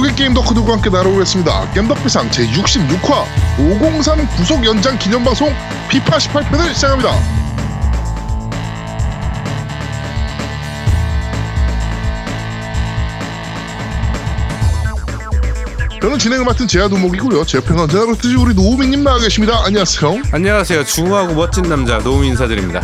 [0.00, 1.70] 전국의 게임 덕후 들과 함께 나눠보겠습니다.
[1.72, 3.24] 겜덕비상 제66화
[3.80, 5.54] 503 구속 연장 기념 방송
[5.88, 7.12] 피파 18편을 시작합니다.
[16.00, 17.44] 저는 진행을 맡은 제아도목이고요.
[17.44, 19.62] 제 옆에는 언제나 그렇듯이 우리 노우미님 나와 계십니다.
[19.64, 20.22] 안녕하세요.
[20.32, 20.84] 안녕하세요.
[20.84, 22.80] 중후하고 멋진 남자 노우 인사드립니다.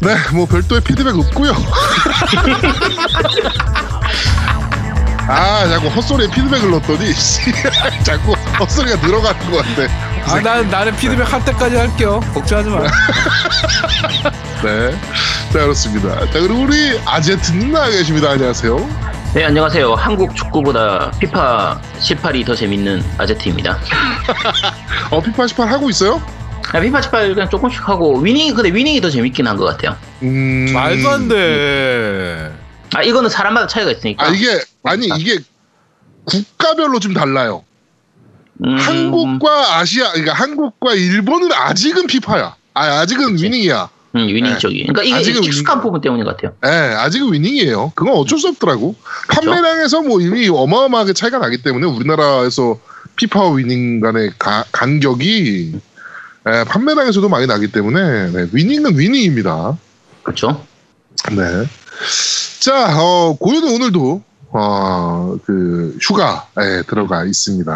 [0.00, 1.52] 네, 뭐 별도의 피드백 없고요.
[5.26, 7.40] 아, 자꾸 헛소리에 피드백을 넣었더니 씨,
[8.02, 9.92] 자꾸 헛소리가 늘어가는 것 같아.
[10.26, 12.20] 아, 난 나는 피드백 할 때까지 할게요.
[12.34, 12.80] 걱정하지 마.
[14.62, 14.90] 네,
[15.52, 16.20] 자 그렇습니다.
[16.26, 18.30] 자 그리고 우리 아제트님 나와 계십니다.
[18.30, 19.14] 안녕하세요.
[19.34, 19.94] 네, 안녕하세요.
[19.94, 23.78] 한국 축구보다 피파 18이 더 재밌는 아제트입니다.
[25.10, 26.22] 어, 피파 18 하고 있어요?
[26.72, 29.96] 아, 피파 18 그냥 조금씩 하고 위닝이 근데 위닝이 더 재밌긴 한 것 같아요.
[30.22, 32.52] 음, 말도 안 돼.
[32.94, 34.26] 아 이거는 사람마다 차이가 있으니까.
[34.26, 35.38] 아 이게 아니 이게
[36.24, 37.64] 국가별로 좀 달라요.
[38.64, 42.54] 음, 한국과 아시아, 그러니까 한국과 일본은 아직은 피파야.
[42.74, 43.44] 아 아직은 그치.
[43.44, 43.88] 위닝이야.
[44.16, 44.58] 음, 위닝 네.
[44.58, 44.82] 쪽이.
[44.86, 45.80] 그러니까 이게 아직은 익숙한.
[45.80, 46.54] 부분 때문인 것 같아요.
[46.64, 47.92] 예, 아직은 위닝이에요.
[47.96, 48.94] 그건 어쩔 수 없더라고.
[49.28, 52.78] 판매량에서 뭐 이미 어마어마하게 차이가 나기 때문에 우리나라에서
[53.16, 55.74] 피파와 위닝 간의 가- 간격이
[56.46, 59.76] 예, 판매량에서도 많이 나기 때문에 네, 위닝은 위닝입니다.
[60.22, 60.64] 그렇죠?
[61.32, 61.66] 네.
[62.60, 64.22] 자, 어, 고요는 오늘도
[64.56, 67.72] 어, 그 휴가에 들어가 있습니다.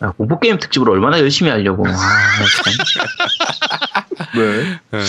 [0.00, 1.86] 아, 공포 게임 특집을 얼마나 열심히 하려고.
[1.86, 2.74] 아, 참.
[4.34, 4.78] 네.
[4.92, 5.04] 음.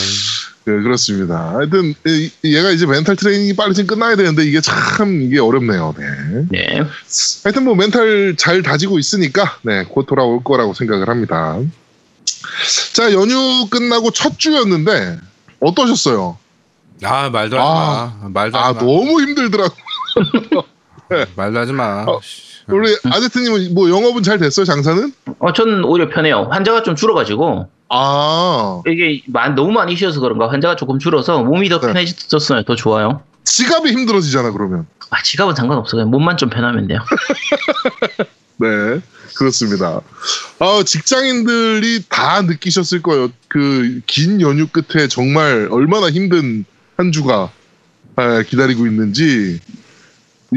[0.68, 1.54] 네, 그렇습니다.
[1.56, 5.96] 하여튼 이- 얘가 이제 멘탈 트레이닝이 빨리 좀 끝나야 되는데 이게 참 이게 어렵네요.
[5.98, 6.06] 네.
[6.50, 6.84] 네.
[7.44, 11.58] 하여튼 뭐 멘탈 잘 다지고 있으니까 네, 곧 돌아올 거라고 생각을 합니다.
[12.94, 15.20] 자, 연휴 끝나고 첫 주였는데
[15.60, 16.38] 어떠셨어요?
[17.04, 18.30] 아 말도 하지 마.
[18.30, 18.82] 말도 아, 하지 마.
[18.86, 19.76] 너무 힘들더라고.
[21.36, 22.04] 말도 하지 마.
[22.08, 22.20] 어.
[22.68, 25.14] 우리 아제트님은 뭐 영업은 잘 됐어요, 장사는?
[25.40, 26.48] 어, 저는 오히려 편해요.
[26.52, 31.80] 환자가 좀 줄어가지고 아, 이게 많- 너무 많이 쉬어서 그런가 환자가 조금 줄어서 몸이 더
[31.80, 31.88] 네.
[31.88, 32.64] 편해졌어요.
[32.64, 33.22] 더 좋아요.
[33.44, 34.88] 지갑이 힘들어지잖아, 그러면.
[35.12, 36.06] 아, 지갑은 상관없어요.
[36.08, 37.00] 몸만 좀 편하면 돼요.
[38.58, 38.68] 네,
[39.38, 40.02] 그렇습니다.
[40.60, 43.30] 아, 직장인들이 다 느끼셨을 거예요.
[43.48, 46.66] 그 긴 연휴 끝에 정말 얼마나 힘든
[46.98, 47.52] 한 주가
[48.18, 49.60] 에, 기다리고 있는지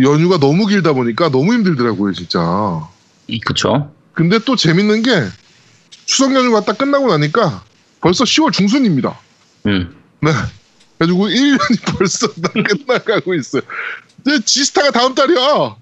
[0.03, 2.87] 연휴가 너무 길다 보니까 너무 힘들더라고요, 진짜.
[3.27, 3.91] 이- 그쵸?
[4.15, 5.23] 근데 또 재밌는 게
[6.07, 7.63] 추석 연휴가 딱 끝나고 나니까
[8.01, 9.19] 벌써 10월 중순입니다.
[9.67, 9.95] 음.
[10.21, 10.31] 네.
[10.99, 11.59] 그래가지고 1년이
[11.99, 13.63] 벌써 다 끝나가고 있어요.
[14.27, 15.41] 이제 지스타가 다음 달이야.
[15.41, 15.77] 아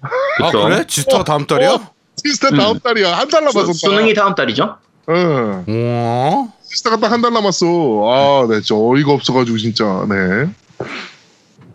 [0.45, 0.63] 그쵸?
[0.63, 0.85] 그래?
[0.87, 1.71] 지스타가 다음 달이야?
[1.73, 1.91] 어,
[2.23, 2.57] 지스타 음.
[2.57, 3.17] 다음 달이야.
[3.17, 3.73] 한 달 남았어.
[3.73, 4.77] 수, 수능이 다음 달이죠?
[5.09, 5.63] 응.
[5.67, 6.53] 어?
[6.69, 7.65] 시스타가 딱 한 달 남았어.
[7.65, 10.05] 아, 네, 진짜 어이가 없어가지고 진짜.
[10.07, 10.49] 네.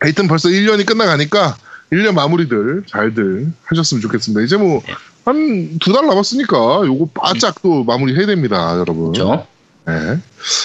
[0.01, 1.57] 하여튼 벌써 1년이 끝나가니까
[1.93, 4.41] 1년 마무리들 잘들 하셨으면 좋겠습니다.
[4.43, 4.83] 이제 뭐
[5.25, 9.13] 한 두 달 남았으니까 요거 바짝 또 마무리해야 됩니다, 여러분.
[9.13, 9.47] 그쵸?
[9.87, 10.19] 네.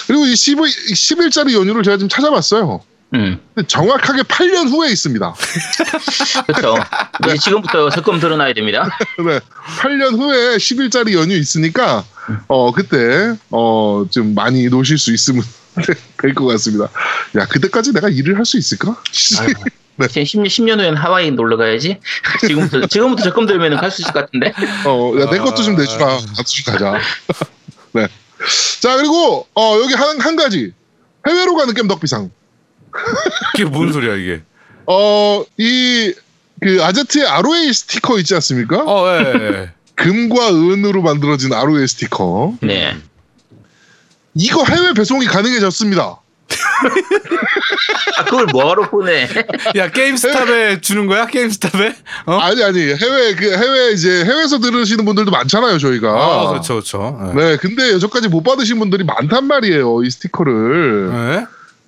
[0.08, 2.80] 그리고 이 10, 10일짜리 연휴를 제가 좀 찾아봤어요.
[3.14, 3.38] 음.
[3.68, 5.32] 정확하게 8년 후에 있습니다.
[6.54, 6.74] 그쵸?
[7.24, 8.88] 이제 지금부터 적금 들어놔야 됩니다.
[9.24, 9.38] 네.
[9.80, 12.04] 8년 후에 10일짜리 연휴 있으니까
[12.48, 15.44] 어 그때 어 좀 많이 노실 수 있으면
[16.20, 16.88] 될 것 같습니다.
[17.36, 19.00] 야 그때까지 내가 일을 할 수 있을까?
[19.98, 20.06] 네.
[20.08, 21.98] 지금 10년, 10 년 후엔 하와이 놀러 가야지.
[22.46, 24.52] 지금부터, 지금부터 적금 들면 갈 수 있을 것 같은데.
[24.86, 26.06] 어, 야, 내 것도 좀 내주라.
[26.06, 27.00] 나도 좀 가자.
[27.92, 28.06] 네.
[28.80, 30.72] 자, 그리고, 어, 여기 한, 한 가지.
[31.26, 32.30] 해외로 가는 겜 덕비상.
[33.54, 34.42] 이게 뭔 소리야 이게?
[34.86, 36.14] 어, 이,
[36.62, 38.82] 그, 아제트의 ROA 스티커 있지 않습니까?
[38.86, 39.32] 어, 예.
[39.34, 39.70] 예.
[39.96, 42.54] 금과 은으로 만들어진 ROA 스티커.
[42.60, 42.96] 네.
[44.34, 46.20] 이거 해외 배송이 가능해졌습니다.
[48.16, 49.28] 아, 그걸 뭐하러 보내?
[49.76, 51.26] 야 게임스탑에 주는 거야?
[51.26, 51.94] 게임스탑에?
[52.26, 52.38] 어?
[52.38, 56.08] 아니, 아니, 해외, 그, 해외, 이제, 해외에서 들으시는 분들도 많잖아요, 저희가.
[56.10, 57.18] 아, 그렇죠, 그렇죠.
[57.30, 57.34] 예.
[57.36, 61.10] 네, 근데 여태까지 못 받으신 분들이 많단 말이에요, 이 스티커를.
[61.12, 61.46] 예?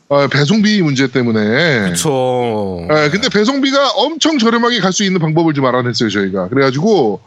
[0.09, 1.81] 어, 배송비 문제 때문에.
[1.85, 2.81] 그렇죠.
[2.91, 6.49] 예, 근데 배송비가 엄청 저렴하게 갈 수 있는 방법을 좀 알아냈어요, 저희가.
[6.49, 7.21] 그래가지고,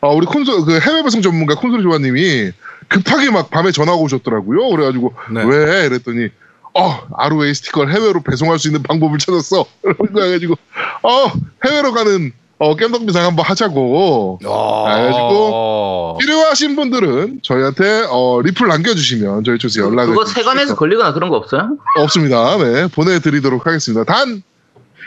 [0.00, 2.50] 어, 우리 콘솔, 그 해외 배송 전문가 콘솔 조아님이
[2.88, 4.70] 급하게 막 밤에 전화가 오셨더라고요.
[4.70, 5.44] 그래가지고, 네.
[5.44, 5.86] 왜?
[5.86, 6.28] 이랬더니,
[6.74, 9.64] 어, ROA 스티커를 해외로 배송할 수 있는 방법을 찾았어.
[10.14, 10.54] 그래가지고,
[11.02, 11.32] 어,
[11.64, 14.38] 해외로 가는, 어, 깸덕비상 한번 하자고.
[14.44, 20.14] 아, 그래가지고 필요하신 분들은 저희한테, 어, 리플 남겨주시면 저희 쪽에서 연락을.
[20.14, 21.76] 그거 좀 세관에서 걸리거나 그런 거 없어요?
[21.96, 22.56] 없습니다.
[22.58, 24.04] 네, 보내드리도록 하겠습니다.
[24.04, 24.42] 단,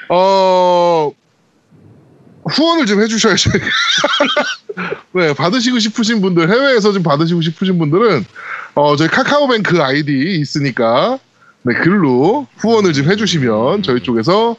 [0.09, 1.11] 어,
[2.45, 3.51] 후원을 좀 해주셔야죠.
[5.13, 8.25] 네, 받으시고 싶으신 분들, 해외에서 좀 받으시고 싶으신 분들은,
[8.75, 11.19] 어, 저희 카카오뱅크 아이디 있으니까,
[11.63, 14.55] 네, 글로 후원을 좀 해주시면 저희 쪽에서,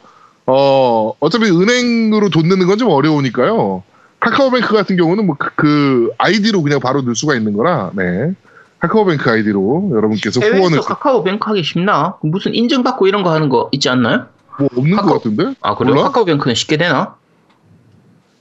[0.47, 3.83] 어 어차피 은행으로 돈 넣는 건 좀 어려우니까요.
[4.19, 8.31] 카카오뱅크 같은 경우는 뭐그 아이디로 그냥 바로 넣을 수가 있는 거라 네.
[8.79, 12.17] 카카오뱅크 아이디로 여러분께서 후원을 해외에서 카카오뱅크 하기 쉽나?
[12.21, 14.25] 무슨 인증받고 이런 거 하는 거 있지 않나요?
[14.59, 15.93] 뭐 없는 카카오- 것 같은데 아 그래요?
[15.95, 16.07] 몰라?
[16.07, 17.15] 카카오뱅크는 쉽게 되나?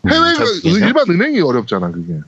[0.06, 0.87] 해외가 잘 모르겠네요.
[0.87, 2.20] 일반 은행이 어렵잖아 그게.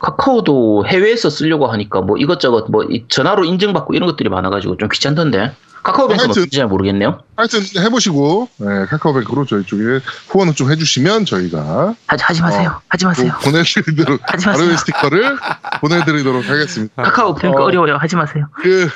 [0.00, 5.52] 카카오도 해외에서 쓰려고 하니까 뭐 이것저것 뭐 이- 전화로 인증받고 이런 것들이 많아가지고 좀 귀찮던데.
[5.82, 7.20] 카카오뱅크는 잘 모르겠네요.
[7.36, 12.80] 하여튼 해보시고 네, 카카오뱅크로 저희 쪽에 후원을 좀 해주시면 저희가 하지, 하지 마세요.
[12.88, 13.32] 하지 또 마세요.
[13.44, 14.76] 보내드리도록 하지 마세요.
[14.78, 15.36] 스티커를
[15.80, 17.02] 보내드리도록 하겠습니다.
[17.04, 17.66] 카카오뱅크 어.
[17.66, 17.70] 어...
[17.70, 18.46] 려워요 하지 마세요.
[18.52, 18.88] 그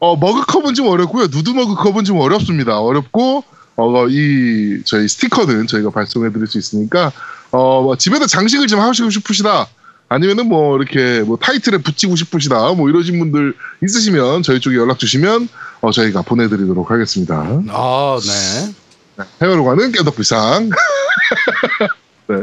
[0.00, 1.28] 어, 머그컵은 좀 어렵고요.
[1.30, 2.80] 누드 머그컵은 좀 어렵습니다.
[2.80, 3.44] 어렵고
[3.76, 7.12] 어, 이 저희 스티커는 저희가 발송해드릴 수 있으니까
[7.52, 9.68] 어, 뭐 집에다 장식을 좀 하시고 싶으시다.
[10.08, 12.72] 아니면은 뭐 이렇게 뭐 타이틀에 붙이고 싶으시다.
[12.74, 15.48] 뭐 이러신 분들 있으시면 저희 쪽에 연락 주시면
[15.80, 17.34] 어, 저희가 보내드리도록 하겠습니다.
[17.68, 19.24] 아, 네.
[19.42, 20.70] 해외로 가는 깨덕비상.
[22.28, 22.36] 네.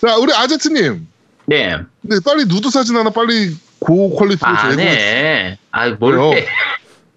[0.00, 1.06] 자, 우리 아제트님.
[1.46, 1.76] 네.
[2.02, 5.58] 근데 빨리 누드 사진 하나 빨리 고 퀄리티로 아, 제공해 네.
[5.70, 6.32] 아, 뭘 왜요?
[6.32, 6.46] 해.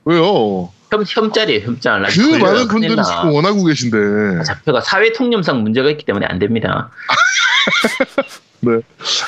[0.06, 0.72] 왜요?
[0.90, 2.04] 혐, 혐짤이에요, 혐짤.
[2.04, 2.96] 그 걸려요, 많은 분들이.
[2.96, 4.44] 지금 원하고 계신데.
[4.44, 6.90] 자표가 사회 통념상 문제가 있기 때문에 안 됩니다.
[8.62, 8.72] 네.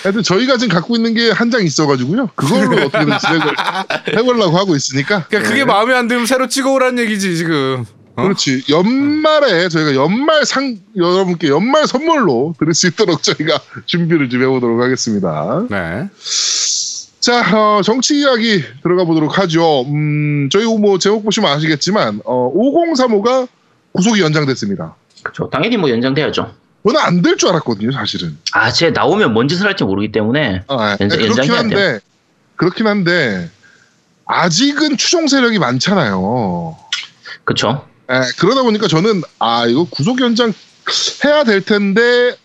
[0.04, 2.30] 하여튼 저희가 지금 갖고 있는 게 한 장 있어가지고요.
[2.36, 3.54] 그걸로 어떻게든 진행을
[4.18, 5.26] 해보려고 하고 있으니까.
[5.28, 5.66] 그러니까 그게 네.
[5.66, 7.86] 마음에 안 들면 새로 찍어오라는 얘기지 지금.
[8.16, 8.24] 어?
[8.24, 8.64] 그렇지.
[8.70, 15.66] 연말에 저희가 연말 상, 여러분께 연말 선물로 드릴 수 있도록 저희가 준비를 좀 해보도록 하겠습니다.
[15.70, 16.10] 네.
[17.22, 19.84] 자, 어, 정치 이야기 들어가 보도록 하죠.
[19.84, 23.48] 음, 저희 뭐 제목 보시면 아시겠지만, 어, 5035가
[23.92, 24.96] 구속이 연장됐습니다.
[25.24, 25.50] 그렇죠.
[25.50, 26.54] 당연히 뭐 연장돼야죠.
[26.86, 28.38] 저는 안 될 줄 알았거든요, 사실은.
[28.54, 31.04] 아, 쟤 나오면 뭔 짓을 할지 모르기 때문에 아, 예.
[31.04, 32.00] 연장- 그렇긴 한데,
[32.56, 33.50] 그렇긴 한데,
[34.26, 36.78] 아직은 추종 세력이 많잖아요.
[37.44, 37.86] 그렇죠.
[38.12, 40.54] 예, 그러다 보니까 저는, 아, 이거 구속 연장
[41.26, 42.36] 해야 될 텐데,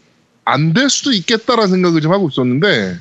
[0.45, 2.99] 안 될 수도 있겠다라는 생각을 좀 하고 있었는데,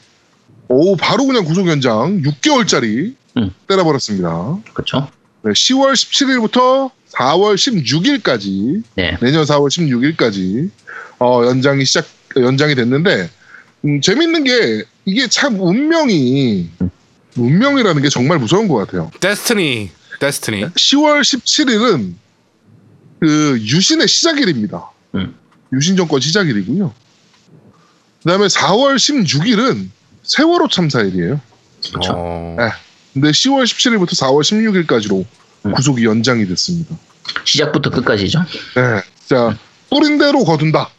[0.69, 3.53] 오, 바로 그냥 구속 연장 6개월짜리 음.
[3.67, 4.57] 때려버렸습니다.
[4.73, 5.09] 그렇죠.
[5.41, 9.17] 네, 10월 17일부터 4월 16일까지 네.
[9.21, 10.69] 내년 4월 16일까지
[11.19, 12.05] 어, 연장이 시작
[12.37, 13.29] 연장이 됐는데
[13.85, 16.69] 음, 재밌는 게 이게 참 운명이
[17.37, 19.11] 운명이라는 게 정말 무서운 것 같아요.
[19.19, 19.91] 데스티니.
[20.19, 20.65] 데스티니.
[20.65, 22.13] 10월 17일은
[23.19, 24.89] 그 유신의 시작일입니다.
[25.15, 25.35] 음.
[25.73, 26.93] 유신 정권 시작일이고요.
[28.23, 29.89] 그다음에 4월 16일은
[30.23, 31.41] 세월호 참사일이에요.
[31.89, 32.13] 그렇죠.
[32.15, 32.55] 어.
[32.57, 32.69] 네.
[33.13, 35.25] 근데 10월 17일부터 4월 16일까지로 음.
[35.71, 36.95] 구속이 연장이 됐습니다.
[37.45, 38.39] 시작부터 끝까지죠.
[38.75, 39.57] 네, 자
[39.89, 40.89] 뿌린 대로 거둔다.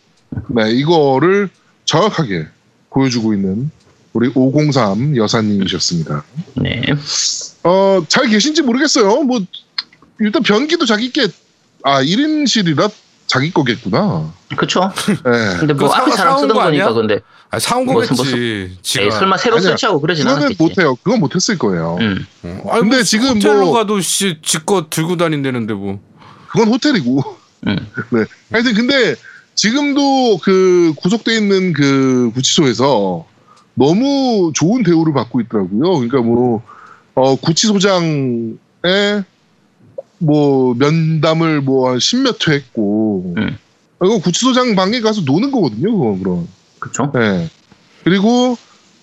[0.49, 1.49] 네, 이거를
[1.85, 2.47] 정확하게
[2.91, 3.71] 보여주고 있는
[4.13, 6.25] 우리 503 여사님이셨습니다.
[6.55, 6.83] 네.
[7.65, 9.23] 어, 잘 계신지 모르겠어요.
[9.23, 9.41] 뭐
[10.21, 11.27] 일단 변기도 자기 게
[11.83, 12.91] 아, 1인실이라
[13.35, 14.33] 자기 거겠구나.
[14.57, 14.93] 그렇죠.
[15.09, 15.57] 네.
[15.59, 16.85] 근데 뭐 앞에 사- 사람 쓰던 거 아니야?
[16.85, 18.15] 거니까 근데 아, 사온 뭐, 거겠지.
[18.15, 19.11] 뭐, 에이, 지가.
[19.11, 19.71] 설마 새로 아니야.
[19.71, 20.63] 설치하고 그러진 않았겠지.
[20.63, 20.95] 못해요.
[21.03, 21.97] 그건 못했을 거예요.
[22.01, 22.25] 음.
[22.45, 22.69] 어.
[22.71, 25.99] 아니, 근데 뭐 지금 호텔로 뭐- 가도 씨 지껏 들고 다닌다는데 뭐.
[26.49, 27.25] 그건 호텔이고.
[27.67, 27.77] 음.
[28.11, 28.25] 네.
[28.53, 29.17] 하여튼 근데
[29.57, 33.27] 지금도 그 구속돼 있는 그 구치소에서
[33.75, 35.81] 너무 좋은 대우를 받고 있더라고요.
[35.95, 36.63] 그러니까 뭐
[37.17, 39.25] 어, 구치소장에
[40.25, 43.59] 뭐 면담을 뭐한 십몇 회 했고 음.
[44.03, 45.93] 이거 구치소장 방에 가서 노는 거거든요.
[45.93, 46.49] 그거 그럼.
[46.79, 47.13] 그렇죠.
[47.15, 47.49] 네.
[48.05, 48.57] 그리고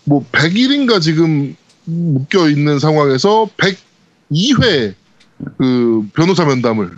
[0.03, 4.93] 뭐 100일인가 지금 묶여 있는 상황에서 102회
[5.57, 6.91] 그 변호사 면담을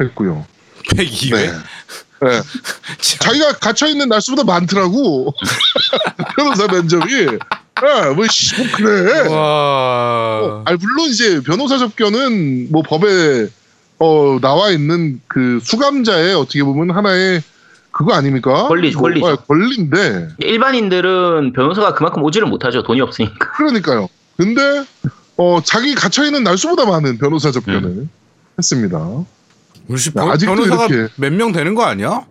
[0.00, 0.46] 했고요.
[0.90, 1.32] 102회.
[1.32, 1.52] 네.
[2.20, 2.42] 네.
[3.20, 5.32] 자기가 갇혀 있는 날수보다 많더라고
[6.36, 7.38] 변호사 면접이.
[7.82, 9.28] 아, 뭐, 씨, 뭐 그래.
[9.28, 9.36] 와.
[10.42, 13.48] 어, 아니, 물론 이제 변호사 접견은 뭐 법에
[13.98, 17.42] 어, 나와 있는 그 수감자의 어떻게 보면 하나의
[17.90, 18.68] 그거 아닙니까?
[18.68, 19.26] 권리죠, 뭐, 권리죠.
[19.26, 22.82] 아, 권리인데 일반인들은 변호사가 그만큼 오지를 못하죠.
[22.84, 23.50] 돈이 없으니까.
[23.52, 24.08] 그러니까요.
[24.36, 24.84] 근데
[25.36, 28.10] 어, 자기 갇혀 있는 날수보다 많은 변호사 접견을 음.
[28.56, 28.98] 했습니다.
[29.88, 32.24] 우리 네, 아직도 변호사가 이렇게- 몇명 되는 거 아니야?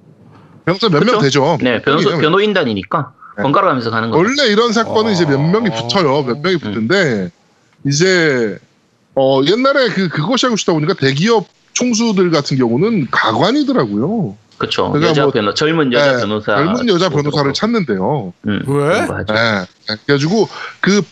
[0.66, 1.20] 변호사 몇 명?
[1.20, 1.58] 되죠.
[1.62, 3.17] 네, 변호사, 왜냐면 변호인단이니까 네.
[3.42, 4.24] 번갈아 가면서 가는 거죠.
[4.24, 5.74] 원래 이런 사건은 이제 몇 명이 어.
[5.74, 6.24] 붙어요.
[6.24, 7.30] 몇 명이 붙는데
[7.86, 8.58] 이제
[9.16, 14.36] 어 옛날에 그 그것이 하고 싶다 보니까 대기업 총수들 같은 경우는 가관이더라고요.
[14.58, 14.88] 그렇죠.
[14.90, 16.56] 그러니까 여자 뭐- 변호, 젊은 여자 네, 변호사.
[16.56, 17.10] 젊은 여자.
[17.10, 18.34] 변호사를 찾는데요.
[18.48, 19.02] 음, 왜?
[19.02, 19.96] 네.
[20.06, 20.50] 그래가지고
[20.82, 21.04] 그,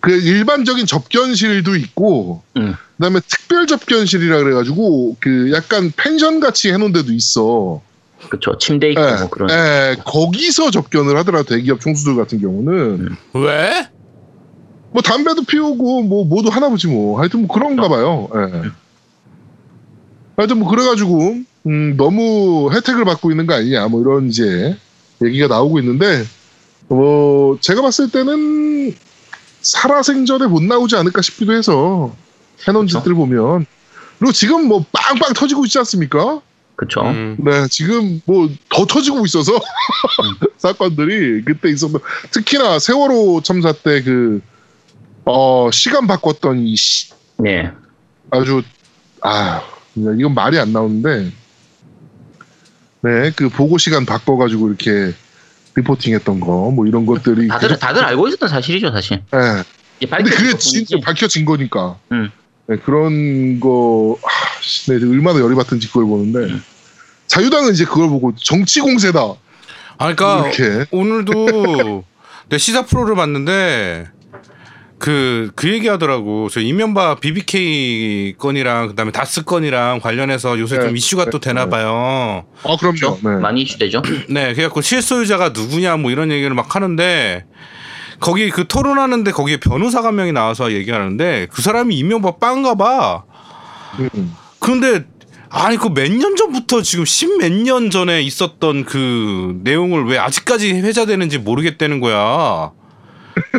[0.00, 2.76] 그 일반적인 접견실도 있고, 음.
[2.98, 7.80] 그다음에 특별 접견실이라 그래가지고 그 약간 펜션 같이 해놓은 데도 있어.
[8.28, 8.56] 그렇죠.
[8.58, 9.48] 침대 있고 네, 뭐 그런.
[9.48, 13.16] 네, 거기서 접견을 하더라 대기업 총수들 같은 경우는 음.
[13.34, 13.88] 왜?
[14.92, 18.28] 뭐 담배도 피우고 뭐 뭐도 하나 보지 뭐 하여튼 뭐 그런가 봐요.
[18.34, 18.70] 예.
[20.36, 21.36] 하여튼 뭐 그래가지고
[21.66, 24.76] 음, 너무 혜택을 받고 있는 거 아니냐 뭐 이런 이제
[25.22, 26.24] 얘기가 나오고 있는데
[26.88, 28.94] 뭐 제가 봤을 때는
[29.62, 32.14] 살아생전에 못 나오지 않을까 싶기도 해서
[32.66, 32.98] 해놓은 그쵸?
[32.98, 33.66] 짓들 보면
[34.18, 36.40] 그리고 지금 뭐 빵빵 터지고 있지 않습니까?
[36.76, 37.02] 그쵸.
[37.02, 37.36] 음.
[37.38, 39.52] 네, 지금 뭐 더 터지고 있어서
[40.58, 42.00] 사건들이 그때 있었던
[42.30, 44.40] 특히나 세월호 참사 때 그
[45.24, 47.70] 어, 시간 바꿨던 이 시- 네.
[48.30, 48.62] 아주
[49.20, 49.62] 아
[49.94, 51.30] 이건 말이 안 나오는데
[53.02, 55.12] 네, 그 보고 시간 바꿔가지고 이렇게
[55.76, 59.22] 리포팅했던 거 뭐 이런 것들이 다들, 계속- 다들 알고 있었던 사실이죠, 사실.
[59.30, 59.38] 네.
[60.00, 60.58] 이제 근데 그게.
[60.58, 61.96] 진짜 밝혀진 거니까.
[62.12, 62.30] 음.
[62.66, 64.28] 네, 그런 거, 아,
[64.60, 66.52] 씨, 네, 얼마나 열이 받든지 그걸 보는데.
[66.52, 66.62] 음.
[67.26, 69.20] 자유당은 이제 그걸 보고 정치 공세다.
[69.98, 70.86] 아, 그러니까 이렇게.
[70.90, 72.04] 오늘도
[72.50, 74.06] 내 시사 프로를 봤는데
[74.98, 76.48] 그, 그 얘기 하더라고.
[76.48, 81.64] 저 이명박 BBK 건이랑 그다음에 다스 건이랑 관련해서 요새 네, 좀 이슈가 또 네, 되나
[81.64, 81.70] 네.
[81.70, 82.44] 봐요.
[82.62, 82.96] 아, 그럼요.
[82.96, 83.18] 그렇죠?
[83.22, 83.36] 네.
[83.36, 84.02] 많이 이슈되죠.
[84.28, 87.44] 네, 그래갖고 실소유자가 누구냐 뭐 이런 얘기를 막 하는데
[88.22, 93.24] 거기 그 토론하는데 거기에 변호사가 한 명이 나와서 얘기하는데 그 사람이 이명박 빵가 봐.
[93.98, 94.34] 음.
[94.60, 95.04] 그런데
[95.50, 100.72] 아니 그 몇 년 전부터 지금 십 몇 년 전에 있었던 그 내용을 왜 아직까지
[100.72, 102.70] 회자되는지 모르겠다는 거야.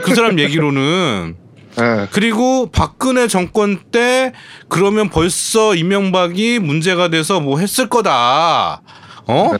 [0.03, 1.35] 그 사람 얘기로는
[1.75, 2.07] 네.
[2.11, 4.31] 그리고 박근혜 정권 때
[4.69, 8.81] 그러면 벌써 이명박이 문제가 돼서 뭐 했을 거다.
[9.27, 9.51] 어?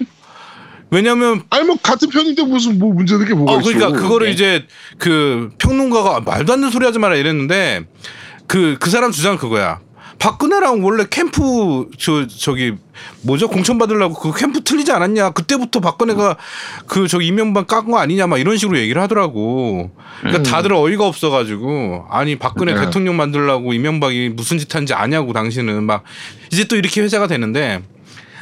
[0.94, 3.72] 왜냐면 아니, 뭐, 같은 편인데 무슨 뭐 문제는 게 뭐가 어, 있어.
[3.74, 4.34] 그러니까 그거를 네.
[4.34, 4.68] 이제
[5.00, 7.86] 그 평론가가 말도 안 되는 소리 하지 마라 이랬는데
[8.48, 9.80] 그그 사람 주장 그거야.
[10.20, 12.76] 박근혜랑 원래 캠프 저 저기
[13.24, 16.38] 뭐죠 공천 받으려고 그 캠프 틀리지 않았냐 그때부터 박근혜가
[16.86, 20.44] 그 저기 이명박 깐 거 아니냐 막 이런 식으로 얘기를 하더라고 그러니까 음.
[20.44, 22.80] 다들 어이가 없어가지고 아니 박근혜 네.
[22.82, 26.04] 대통령 만들려고 이명박이 무슨 짓 한지 아냐고 당신은 막
[26.52, 27.82] 이제 또 이렇게 회자가 되는데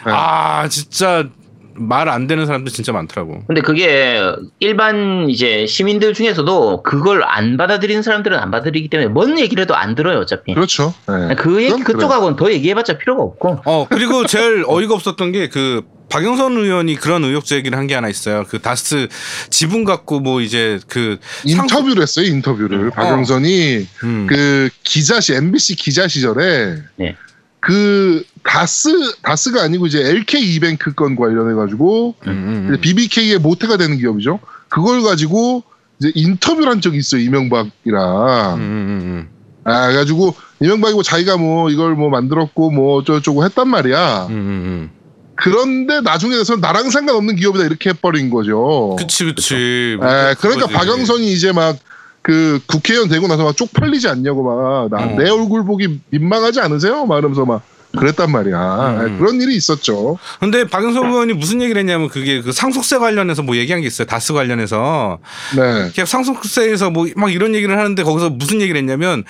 [0.06, 0.12] 네.
[0.12, 1.30] 아 진짜
[1.76, 4.20] 말 안 되는 사람들 진짜 많더라고 근데 그게
[4.60, 9.96] 일반 이제 시민들 중에서도 그걸 안 받아들이는 사람들은 안 받아들이기 때문에 뭔 얘기를 해도 안
[9.96, 10.54] 들어요, 어차피.
[10.54, 10.94] 그렇죠.
[11.08, 11.36] 네.
[11.36, 11.84] 그 얘기.
[11.84, 13.62] 그쪽하고는 더 얘기해봤자 필요가 없고.
[13.66, 18.10] 어 그리고 제일 어이가 없었던 게 그 박영선 의원이 그런 의혹 제기를 한 게 하나
[18.10, 18.44] 있어요.
[18.50, 19.08] 그 다스
[19.50, 22.90] 지분 갖고 뭐 이제 그 인터뷰를 했어요, 인터뷰를.
[22.92, 24.28] 박영선이 음.
[24.30, 27.16] 그 기자 시 MBC 기자 시절에 네.
[27.62, 28.90] 그 다스
[29.22, 32.78] 다스가 아니고 이제 LK 이뱅크 건 관련해 가지고 음, 음, 음.
[32.82, 34.40] BBK의 모태가 되는 기업이죠.
[34.70, 35.64] 그걸 가지고
[36.00, 38.56] 이제 인터뷰를 한 적이 있어요, 이명박이랑.
[38.56, 39.30] 음, 음,
[39.64, 44.28] 아, 그래가지고 이명박이 뭐 자기가 뭐 이걸 뭐 만들었고 뭐 어쩌고저쩌고 했단 말이야.
[44.30, 44.90] 음, 음, 음.
[45.36, 48.96] 그런데 나중에 돼서 나랑 상관없는 기업이다 이렇게 해버린 거죠.
[48.98, 49.96] 그치 그치.
[50.00, 50.74] 뭐 에, 그러니까 그거지.
[50.74, 51.78] 박영선이 이제 막
[52.22, 54.44] 그 국회의원 되고 나서 막 쪽팔리지 않냐고
[54.90, 55.34] 막내 어.
[55.34, 57.06] 얼굴 보기 민망하지 않으세요?
[57.06, 57.64] 막 이러면서 막
[57.98, 58.58] 그랬단 말이야.
[59.02, 59.16] 음.
[59.16, 60.18] 에, 그런 일이 있었죠.
[60.40, 64.08] 근데 박영선 의원이 무슨 얘기를 했냐면 그게 그 상속세 관련해서 뭐 얘기한 게 있어요.
[64.08, 65.20] 다스 관련해서.
[65.56, 65.92] 네.
[65.94, 69.24] 그냥 상속세에서 뭐 막 이런 얘기를 하는데 거기서 무슨 얘기를 했냐면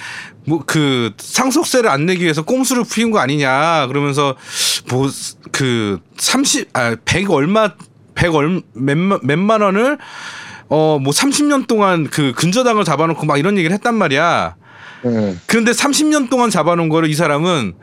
[0.45, 4.35] 뭐 그 상속세를 안 내기 위해서 꼼수를 피운 거 아니냐 그러면서
[4.89, 5.09] 뭐
[5.51, 7.71] 그 30, 아, 100 얼마,
[8.15, 9.97] 100 얼, 몇만, 몇만 원을
[10.69, 14.55] 어 뭐 30년 동안 그 근저당을 잡아놓고 막 이런 얘기를 했단 말이야.
[15.03, 15.35] 네.
[15.47, 17.73] 그런데 30년 동안 잡아놓은 거를 이 사람은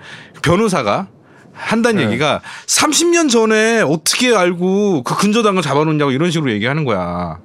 [0.42, 1.08] 변호사가
[1.52, 2.06] 한다는 네.
[2.06, 7.38] 얘기가 30년 전에 어떻게 알고 그 근저당을 잡아놓냐고 이런 식으로 얘기하는 거야.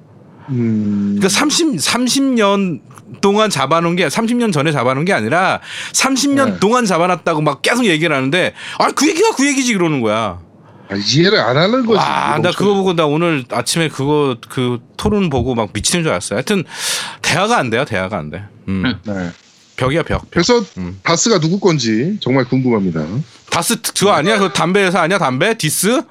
[0.50, 1.16] 음.
[1.18, 2.80] 그러니까 30, 30년
[3.20, 5.60] 동안 잡아놓은 게 30년 전에 잡아놓은 게 아니라
[5.92, 6.58] 30년 네.
[6.60, 10.40] 동안 잡아놨다고 막 계속 얘기를 하는데 아 그 얘기가 그 얘기지 그러는 거야.
[10.90, 11.98] 아, 이해를 안 하는 거지.
[11.98, 16.36] 와, 나 그거 보고 나 오늘 아침에 그거 그 토론 보고 막 미치는 줄 알았어요.
[16.36, 16.64] 하여튼
[17.22, 17.84] 대화가 안 돼요.
[17.84, 18.44] 대화가 안 돼.
[18.68, 18.84] 음.
[18.84, 19.00] 음.
[19.04, 19.30] 네.
[19.76, 20.22] 벽이야 벽.
[20.22, 20.30] 벽.
[20.30, 20.98] 그래서 음.
[21.02, 23.04] 다스가 누구 건지 정말 궁금합니다.
[23.50, 24.38] 다스 그거 아니야?
[24.38, 25.18] 그 담배 회사 아니야?
[25.18, 26.02] 담배 디스?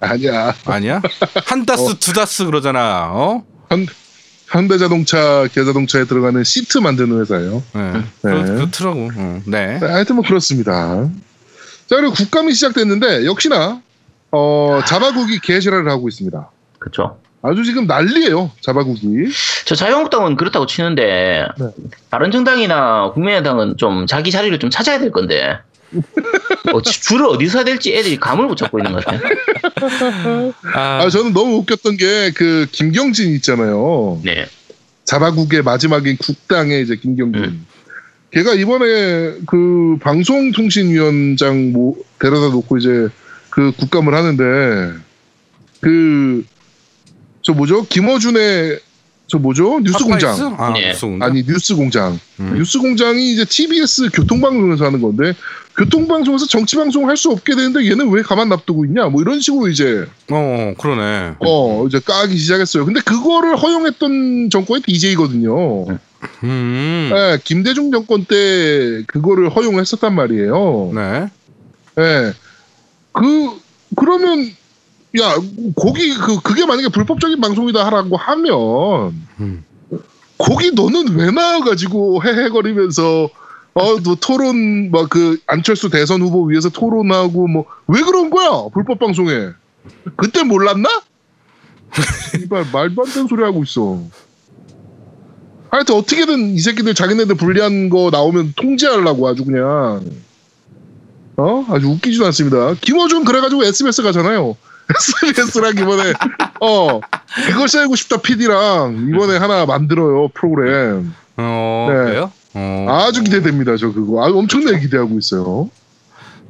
[0.00, 0.54] 아니야.
[0.64, 1.00] 아니야?
[1.46, 1.94] 한 다스 어.
[1.98, 3.10] 두 다스 그러잖아.
[3.12, 3.44] 어?
[3.70, 3.86] 현,
[4.48, 7.62] 현대자동차, 기아자동차에 들어가는 시트 만드는 회사예요.
[7.74, 7.92] 네.
[7.92, 8.02] 네.
[8.22, 9.10] 그렇, 그렇더라고.
[9.14, 9.78] 어, 네.
[9.78, 11.08] 네, 하여튼 뭐 그렇습니다.
[11.86, 13.80] 자, 그리고 국감이 시작됐는데 역시나
[14.32, 16.50] 어, 자바국이 개실화를 하고 있습니다.
[16.78, 17.18] 그렇죠.
[17.42, 19.08] 아주 지금 난리예요, 자바국이.
[19.64, 21.66] 저 자유한국당은 그렇다고 치는데 네.
[22.10, 25.58] 바른정당이나 국민의당은 좀 자기 자리를 좀 찾아야 될 건데
[26.72, 29.20] 어, 지- 줄을 어디서 해야 될지 애들이 감을 못 잡고 있는 것 같아요.
[30.74, 34.20] 아, 아, 저는 너무 웃겼던 게 그 김경진 있잖아요.
[34.24, 34.46] 네.
[35.04, 37.42] 자바국의 마지막인 국당의 이제 김경진.
[37.44, 37.66] 음.
[38.30, 43.08] 걔가 이번에 그 방송통신위원장 뭐 데려다 놓고 이제
[43.50, 44.94] 그 국감을 하는데
[45.80, 46.44] 그
[47.42, 48.80] 저 뭐죠 김어준의
[49.32, 49.80] 저 뭐죠?
[49.80, 50.56] 뉴스공장.
[50.58, 50.88] 아, 네.
[50.88, 51.26] 뉴스공장.
[51.26, 52.20] 아니 뉴스공장.
[52.40, 52.54] 음.
[52.54, 55.32] 뉴스공장이 이제 TBS 교통방송에서 하는 건데
[55.78, 59.06] 교통방송에서 정치방송 할수 없게 되는데 얘는 왜 가만 놔두고 있냐?
[59.06, 61.36] 뭐 이런 식으로 이제 어, 그러네.
[61.38, 62.84] 어 이제 까기 시작했어요.
[62.84, 65.86] 근데 그거를 허용했던 정권이 DJ거든요.
[66.44, 67.10] 음.
[67.10, 70.92] 네, 김대중 정권 때 그거를 허용했었단 말이에요.
[70.94, 71.28] 네.
[71.98, 72.32] 예.
[73.12, 73.50] 그
[73.96, 74.50] 그러면
[75.20, 75.34] 야
[75.76, 79.64] 거기 그 그게 만약에 불법적인 방송이다 하라고 하면 음.
[80.38, 83.28] 거기 너는 왜 나와가지고 헤헤거리면서
[83.74, 89.50] 어너 토론 막 그 안철수 대선 후보 위해서 토론하고 뭐 왜 그런 거야 불법 방송에
[90.16, 90.88] 그때 몰랐나?
[92.42, 94.00] 이발 말도 안 되는 소리 하고 있어.
[95.70, 100.04] 하여튼 어떻게든 이 새끼들 자기네들 불리한 거 나오면 통제하려고 아주 그냥
[101.36, 102.74] 어 아주 웃기지도 않습니다.
[102.80, 104.56] 김어준 그래가지고 SBS 가잖아요.
[104.96, 106.12] SBS랑 이번에
[106.60, 107.00] 어
[107.46, 111.14] 그것이 알고 싶다 PD랑 이번에 하나 만들어요 프로그램.
[111.36, 111.94] 어, 네.
[112.04, 112.32] 그래요?
[112.54, 112.86] 어.
[112.88, 114.24] 아주 기대됩니다 저 그거.
[114.24, 115.70] 아 엄청나게 기대하고 있어요.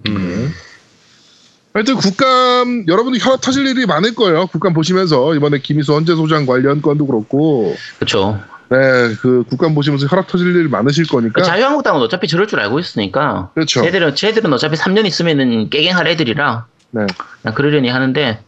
[0.09, 0.53] 음.
[1.75, 4.47] 하여튼 국감 여러분들 혈압 터질 일이 많을 거예요.
[4.47, 8.39] 국감 보시면서 이번에 김희수 헌재 소장 관련 건도 그렇고 그렇죠.
[8.69, 8.79] 네
[9.21, 13.83] 그 국감 보시면서 혈압 터질 일 많으실 거니까 자유한국당은 어차피 저럴 줄 알고 있으니까 그렇죠.
[13.83, 17.07] 쟤들은 쟤들은 어차피 3년 있으면은 깨갱할 애들이라 네.
[17.43, 18.41] 그냥 그러려니 하는데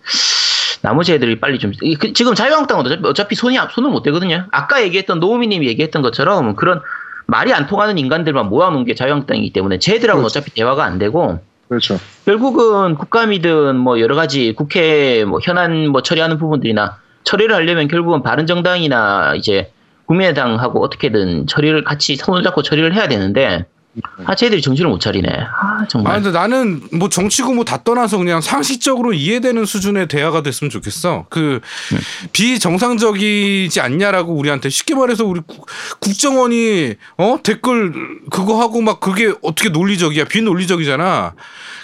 [0.83, 4.47] 나머지 애들이 빨리 좀 이- 그- 지금 자유한국당은 어차피, 어차피 손이 앞- 손을 못 대거든요.
[4.53, 6.81] 아까 얘기했던 노우미님이 얘기했던 것처럼 그런
[7.27, 10.39] 말이 안 통하는 인간들만 모아놓은 게 자유한국당이기 때문에 쟤들하고는 그렇죠.
[10.39, 11.99] 어차피 대화가 안 되고 그렇죠.
[12.27, 19.35] 결국은 국감이든 뭐 여러 가지 국회 뭐 현안 뭐 처리하는 부분들이나 처리를 하려면 결국은 바른정당이나
[19.37, 19.73] 이제
[20.05, 23.65] 국민의당하고 어떻게든 처리를 같이 손을 잡고 처리를 해야 되는데
[24.27, 25.29] 아 쟤들이 정신을 못 차리네.
[25.29, 26.15] 아 아, 정말.
[26.23, 31.27] 근데 나는 뭐 정치고 뭐 다 떠나서 그냥 상식적으로 이해되는 수준의 대화가 됐으면 좋겠어.
[31.31, 31.61] 그
[32.33, 35.67] 비정상적이지 않냐라고 우리한테 쉽게 말해서 우리 국-
[36.01, 37.93] 국정원이 어 댓글
[38.31, 40.25] 그거 하고 막 그게 어떻게 논리적이야?
[40.25, 41.35] 비논리적이잖아.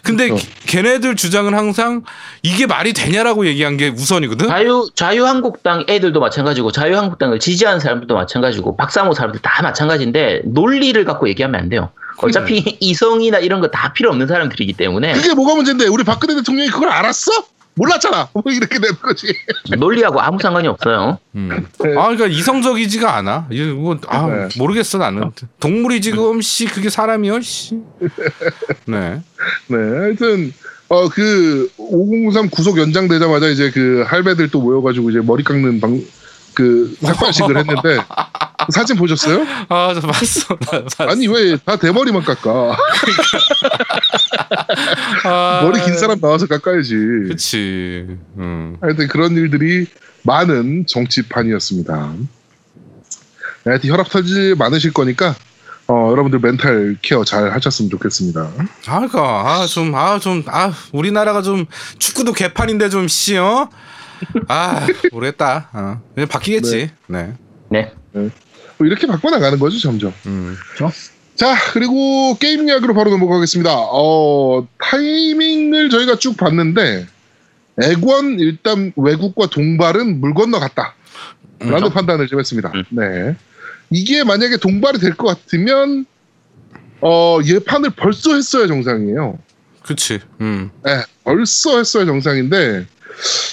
[0.02, 0.46] 근데 그렇죠.
[0.66, 2.02] 걔네들 주장은 항상
[2.42, 4.48] 이게 말이 되냐라고 얘기한 게 우선이거든.
[4.48, 11.60] 자유 자유한국당 애들도 마찬가지고 자유한국당을 지지하는 사람들도 마찬가지고 박사모 사람들 다 마찬가지인데 논리를 갖고 얘기하면
[11.60, 11.90] 안 돼요.
[12.18, 16.70] 어차피 이성이나 이런 거 다 필요 없는 사람들이기 때문에 그게 뭐가 문제인데 우리 박근혜 대통령이
[16.70, 17.30] 그걸 알았어?
[17.74, 18.28] 몰랐잖아.
[18.34, 19.28] 뭐 이렇게 되는 거지.
[19.78, 21.18] 논리하고 아무 상관이 없어요.
[21.36, 21.50] 음.
[21.96, 23.46] 아, 그러니까 이성적이지가 않아.
[23.50, 24.48] 이거 뭐, 아, 네.
[24.58, 25.30] 모르겠어 나는.
[25.60, 27.76] 동물이 지금 씨 그게 사람이요, 씨.
[28.86, 29.20] 네.
[29.68, 30.52] 네, 하여튼
[30.88, 36.02] 어 그 5003 구속 연장되자마자 이제 그 할배들 또 모여가지고 이제 머리 깎는 방
[36.60, 37.98] 그 삭발식을 했는데
[38.66, 39.46] 그 사진 보셨어요?
[39.68, 40.56] 아, 저 봤어.
[40.58, 41.04] 나 봤어.
[41.10, 42.76] 아니 왜 다 대머리만 깎아?
[45.24, 46.94] 아, 머리 긴 사람 나와서 깎아야지.
[47.28, 48.06] 그치.
[48.38, 48.76] 음.
[48.80, 49.86] 하여튼 그런 일들이
[50.22, 52.12] 많은 정치판이었습니다.
[53.64, 55.34] 네, 하여튼 혈압 터질 많으실 거니까
[55.86, 58.48] 어, 여러분들 멘탈 케어 잘 하셨으면 좋겠습니다.
[58.86, 61.66] 아, 그니까, 아, 좀, 아, 좀, 아, 우리나라가 좀,
[61.98, 63.68] 축구도 개판인데 좀, 씨, 어?
[64.48, 65.68] 아, 모르겠다.
[65.72, 66.02] 어.
[66.14, 66.90] 그냥 바뀌겠지.
[67.06, 67.34] 네.
[67.68, 67.92] 네.
[68.12, 70.12] 뭐 이렇게 바꿔나가는 거죠 점점.
[70.26, 70.56] 음.
[71.36, 73.70] 자, 그리고 게임 이야기로 바로 넘어가겠습니다.
[73.74, 77.06] 어, 타이밍을 저희가 쭉 봤는데,
[77.82, 80.94] 액원 일단 외국과 동발은 물 건너갔다.
[81.60, 81.94] 라는 그렇죠.
[81.94, 82.70] 판단을 좀 했습니다.
[82.74, 82.84] 음.
[82.90, 83.36] 네.
[83.90, 86.04] 이게 만약에 동발이 될 것 같으면,
[87.00, 89.38] 어, 예판을 벌써 했어야 정상이에요.
[89.82, 90.20] 그치.
[90.42, 90.70] 음.
[90.84, 92.86] 네, 벌써 했어야 정상인데,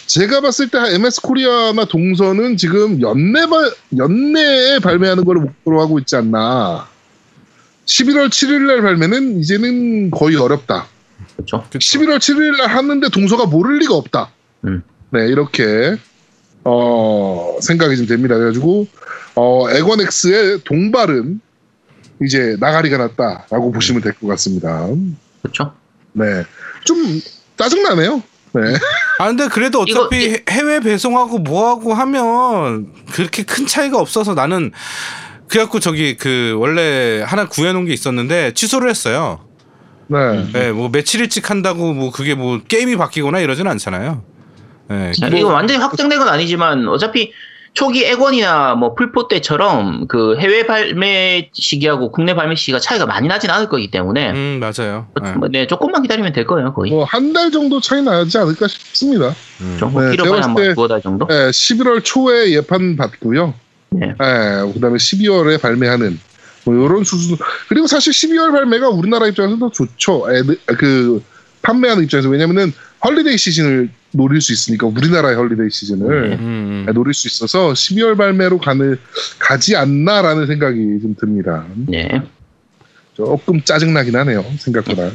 [0.08, 6.16] 제가 봤을 때 MS 코리아나 동선은 지금 연내 발, 연내에 발매하는 걸 목표로 하고 있지
[6.16, 6.88] 않나.
[7.86, 10.88] 11월 7일 날 발매는 이제는 거의 어렵다.
[11.36, 11.66] 그렇죠.
[11.72, 11.80] 그쵸.
[11.80, 14.32] 11월 7일 날 하는데 동서가 모를 리가 없다.
[14.66, 14.84] 음.
[15.12, 15.98] 네, 이렇게
[16.64, 18.36] 어, 생각이 좀 됩니다.
[18.36, 18.88] 그래가지고
[19.36, 21.40] 어, 에건엑스의 동발은
[22.24, 24.88] 이제 나가리가 났다라고 보시면 될 것 같습니다.
[25.42, 25.74] 그렇죠.
[26.14, 26.44] 네,
[26.84, 26.98] 좀
[27.58, 28.22] 짜증나네요.
[28.54, 28.62] 네,
[29.20, 34.72] 아, 근데 그래도 어차피 이거- 해- 해외 배송하고 뭐하고 하면 그렇게 큰 차이가 없어서 나는
[35.48, 39.40] 그래갖고 저기 그 원래 하나 구해놓은 게 있었는데 취소를 했어요.
[40.08, 40.46] 네.
[40.54, 44.24] 네, 뭐 며칠 일찍 한다고 뭐 그게 뭐 게임이 바뀌거나 이러진 않잖아요.
[44.90, 47.32] 네, 자, 이거 완전히 확정된 건 아니지만 어차피
[47.78, 53.52] 초기 액원이나 뭐 풀포 때처럼 그 해외 발매 시기하고 국내 발매 시기가 차이가 많이 나진
[53.52, 55.06] 않을 거기 때문에 음 맞아요.
[55.24, 55.32] 네.
[55.34, 56.90] 뭐, 네, 조금만 기다리면 될 거예요 거의.
[56.90, 59.36] 뭐 한 달 정도 차이 나지 않을까 싶습니다.
[59.62, 59.78] 음.
[59.80, 61.28] 좀뭐 네, 길어봐야 제가 봤을 한번 때- 두어 달 정도.
[61.28, 63.54] 네, 11월 초에 예판 받고요.
[63.92, 64.08] 네.
[64.08, 64.14] 네,
[64.74, 66.20] 그다음에 12월에 발매하는
[66.66, 67.38] 뭐 이런 수준.
[67.70, 70.24] 그리고 사실 12월 발매가 우리나라 입장에서 더 좋죠.
[70.32, 71.22] 애들- 그
[71.62, 76.36] 판매하는 입장에서 왜냐면은 holiday 시즌을 노릴 수 있으니까 우리나라의 holiday 시즌을 네.
[76.38, 78.98] 음, 네, 노릴 수 있어서 12월 발매로 가는
[79.40, 81.66] 가지 않나라는 생각이 좀 듭니다.
[81.88, 82.22] 네.
[83.14, 84.46] 조금 짜증나긴 하네요.
[84.60, 85.12] 생각보다.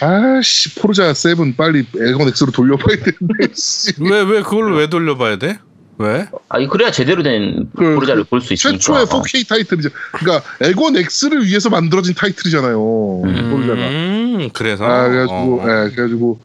[0.00, 3.92] 아씨 포르자 7 빨리 엑원 X로 돌려봐야 되는데 씨.
[4.00, 5.58] 왜왜 그걸 왜 돌려봐야 돼?
[5.98, 6.26] 왜?
[6.48, 8.78] 아, 그래야 제대로 된 그- 포르자를 볼수 있으니까.
[8.78, 9.06] 최초의 어.
[9.06, 9.90] 4K 타이틀이죠.
[10.12, 12.78] 그러니까 에건 X를 위해서 만들어진 타이틀이잖아요.
[13.22, 13.74] 포르자가.
[13.88, 14.84] 음, 그래서.
[14.84, 15.62] 아 그래가지고 어.
[15.62, 16.40] 예, 그래가지고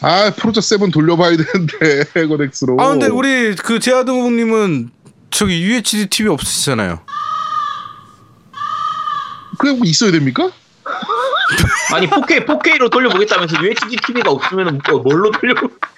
[0.00, 2.76] 아 포르자 7 돌려봐야 되는데 에건 X로.
[2.80, 4.90] 아 근데 우리 그 제아드국님은
[5.30, 7.00] 저기 UHD TV 없으시잖아요.
[9.58, 10.50] 그게 뭐 있어야 됩니까?
[11.92, 15.54] 아니 4K 4K로 돌려보겠다면서 UHD TV가 없으면 뭐 뭘로 돌려?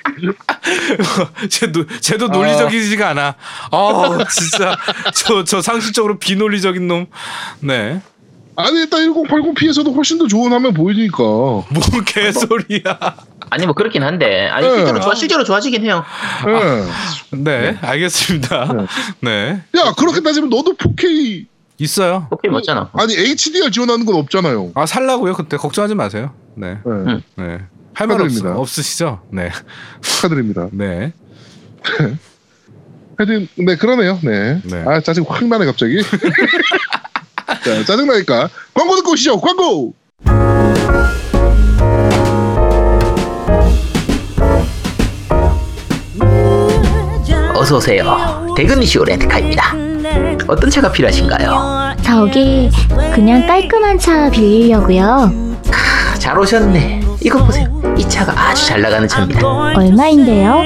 [1.50, 3.34] 쟤도 쟤도 논리적이지가 않아.
[3.70, 4.76] 아 진짜
[5.14, 7.06] 저 저 상식적으로 비논리적인 놈.
[7.60, 8.00] 네.
[8.58, 11.22] 아니 일단 1080p에서도 훨씬 더 좋은 화면 보이니까.
[11.22, 11.64] 뭔
[12.06, 13.16] 개소리야.
[13.50, 14.76] 아니 뭐 그렇긴 한데 아니 네.
[14.76, 16.04] 실제로 좋아 실제로 좋아지긴 해요.
[16.48, 17.36] 예.
[17.36, 18.86] 네, 알겠습니다.
[19.20, 19.62] 네.
[19.76, 21.46] 야 그렇게 따지면 너도 4K
[21.78, 22.28] 있어요.
[22.30, 22.90] 4K 맞잖아.
[22.94, 24.72] 아니 HDR 지원하는 건 없잖아요.
[24.74, 26.32] 아 살라고요 그때 걱정하지 마세요.
[26.54, 26.78] 네.
[27.36, 27.60] 네.
[27.94, 28.56] 할말 축하드립니다.
[28.58, 29.20] 없으시죠?
[29.30, 29.50] 네.
[30.00, 30.68] 축하드립니다.
[30.72, 31.12] 네.
[33.18, 34.18] 하여튼 네 그러네요.
[34.22, 34.60] 네.
[34.64, 34.84] 네.
[34.86, 36.02] 아 짜증 확 나네 갑자기.
[37.64, 39.40] 자 짜증 나니까 광고 듣고 오시죠.
[39.40, 39.94] 광고.
[47.54, 48.54] 어서 오세요.
[48.56, 49.65] 대근이시오 렌트카입니다.
[50.46, 51.94] 어떤 차가 필요하신가요?
[52.02, 52.70] 저기
[53.14, 55.32] 그냥 깔끔한 차 빌리려고요.
[55.72, 57.02] 아, 잘 오셨네.
[57.22, 57.66] 이거 보세요.
[57.96, 59.46] 이 차가 아주 잘 나가는 차입니다.
[59.74, 60.60] 얼마인데요?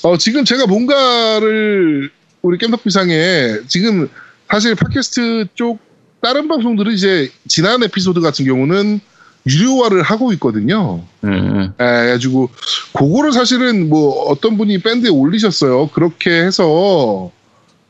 [0.04, 4.10] 어, 지금 제가 뭔가를 우리 겜덕비상에 지금
[4.50, 5.80] 사실 팟캐스트 쪽
[6.22, 9.00] 다른 방송들은 이제 지난 에피소드 같은 경우는
[9.48, 11.04] 유료화를 하고 있거든요.
[11.26, 12.50] 음, 에, 그래가지고
[12.94, 15.88] 그거를 사실은 뭐 어떤 분이 밴드에 올리셨어요.
[15.90, 17.32] 그렇게 해서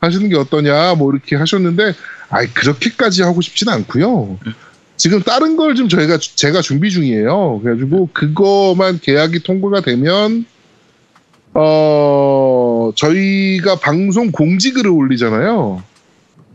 [0.00, 1.94] 하시는 게 어떠냐 뭐 이렇게 하셨는데
[2.30, 4.38] 아이 그렇게까지 하고 싶지는 않고요.
[4.96, 7.60] 지금 다른 걸 좀 저희가 제가 준비 중이에요.
[7.62, 10.44] 그래가지고 그거만 계약이 통과가 되면
[11.54, 15.82] 어 저희가 방송 공지글을 올리잖아요.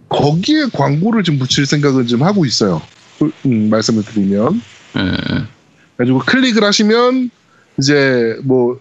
[0.10, 2.82] 거기에 광고를 좀 붙일 생각은 좀 하고 있어요.
[3.46, 4.62] 음, 말씀을 드리면.
[4.98, 5.48] 음,
[5.96, 7.30] 그래가지고 클릭을 하시면
[7.78, 8.80] 이제 뭐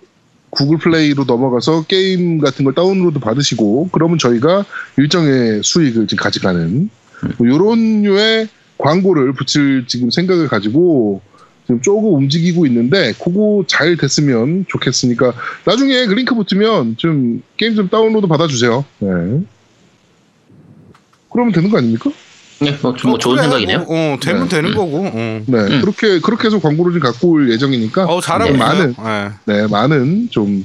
[0.50, 4.64] 구글 플레이로 넘어가서 게임 같은 걸 다운로드 받으시고 그러면 저희가
[4.96, 6.88] 일정의 수익을 지금 가져가는
[7.36, 11.20] 뭐 이런 류의 광고를 붙일 지금 생각을 가지고
[11.68, 15.34] 지금 조금 움직이고 있는데 그거 잘 됐으면 좋겠으니까
[15.66, 18.86] 나중에 그 링크 붙으면 좀 게임 좀 다운로드 받아주세요.
[19.00, 19.08] 네.
[21.30, 22.10] 그러면 되는 거 아닙니까?
[22.60, 23.80] 네, 뭐, 좀- 뭐 좋은 그래, 생각이네요.
[23.80, 24.56] 뭐, 어 되면 네.
[24.56, 24.96] 되는 거고.
[25.04, 25.12] 어.
[25.12, 25.80] 네, 음.
[25.82, 28.56] 그렇게 그렇게 해서 광고를 좀 갖고 올 예정이니까 어 잘하고 네.
[28.58, 29.30] 많은 네.
[29.44, 30.64] 네, 많은 좀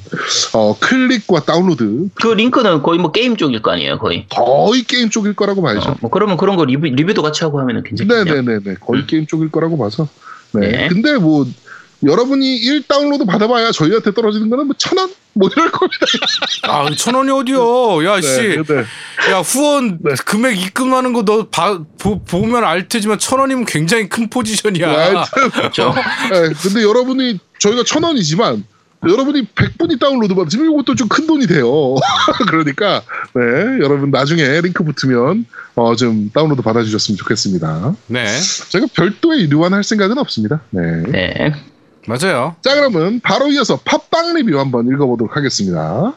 [0.54, 4.26] 어, 클릭과 다운로드 그 링크는 거의 뭐 게임 쪽일 거 아니에요, 거의.
[4.30, 5.89] 거의 게임 쪽일 거라고 봐야죠.
[5.92, 8.24] 어, 뭐 그러면 그런 거 리뷰, 리뷰도 같이 하고 하면은 괜찮겠네요.
[8.24, 9.06] 네 네네네 거의 음.
[9.06, 10.08] 게임 쪽일 거라고 봐서.
[10.54, 10.68] 네.
[10.70, 10.88] 네.
[10.89, 11.46] 근데 뭐
[12.06, 15.10] 여러분이 1 다운로드 받아봐야 저희한테 떨어지는 거는 뭐 천 원?
[15.36, 16.06] 뭐 이럴 겁니다.
[16.68, 18.06] 아 천 원이 어디요?
[18.06, 18.28] 야 씨.
[18.28, 19.32] 네, 네.
[19.32, 20.13] 야 후원 네.
[20.26, 21.48] 금액 입금하는 거 너
[22.28, 24.89] 보면 알 테지만 천 원이면 굉장히 큰 포지션이야.
[24.89, 25.94] 하여튼, 그렇죠.
[26.32, 28.66] 네, 근데 여러분이 저희가 천 원이지만
[29.08, 31.96] 여러분이 100분이 다운로드 받으시면 이것도 좀 큰 돈이 돼요.
[32.50, 33.02] 그러니까
[33.36, 33.41] 네,
[33.80, 37.96] 여러분 나중에 링크 붙으면 어, 좀 다운로드 받아주셨으면 좋겠습니다.
[38.08, 38.26] 네
[38.69, 40.62] 제가 별도의 유료화할 생각은 없습니다.
[40.69, 41.04] 네.
[41.04, 41.54] 네.
[42.08, 42.56] 맞아요.
[42.62, 46.13] 자 그러면 바로 이어서 팟빵 리뷰 한번 읽어보도록 하겠습니다.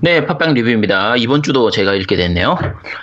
[0.00, 1.16] 네, 팟빵 리뷰입니다.
[1.16, 2.56] 이번 주도 제가 읽게 됐네요.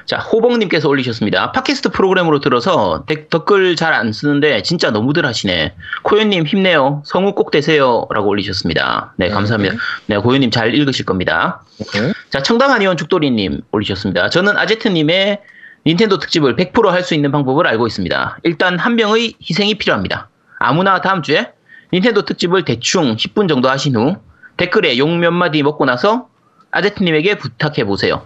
[0.05, 1.51] 자, 호봉님께서 올리셨습니다.
[1.51, 5.73] 팟캐스트 프로그램으로 들어서 데- 댓글 잘 안 쓰는데 진짜 너무들 하시네.
[6.03, 7.01] 코요님 힘내요.
[7.05, 8.07] 성우 꼭 되세요.
[8.13, 9.13] 라고 올리셨습니다.
[9.17, 9.75] 네, 감사합니다.
[10.07, 11.63] 네, 고요님 잘 읽으실 겁니다.
[11.93, 12.13] 네.
[12.29, 14.29] 자, 청담한 의원 죽돌이님 올리셨습니다.
[14.29, 15.41] 저는 아제트님의
[15.85, 18.37] 닌텐도 특집을 100%할 수 있는 방법을 알고 있습니다.
[18.43, 20.29] 일단 한 명의 희생이 필요합니다.
[20.59, 21.51] 아무나 다음 주에
[21.93, 24.15] 닌텐도 특집을 대충 10분 정도 하신 후
[24.57, 26.27] 댓글에 욕몇 마디 먹고 나서
[26.75, 28.25] 아제트님에게 부탁해 보세요.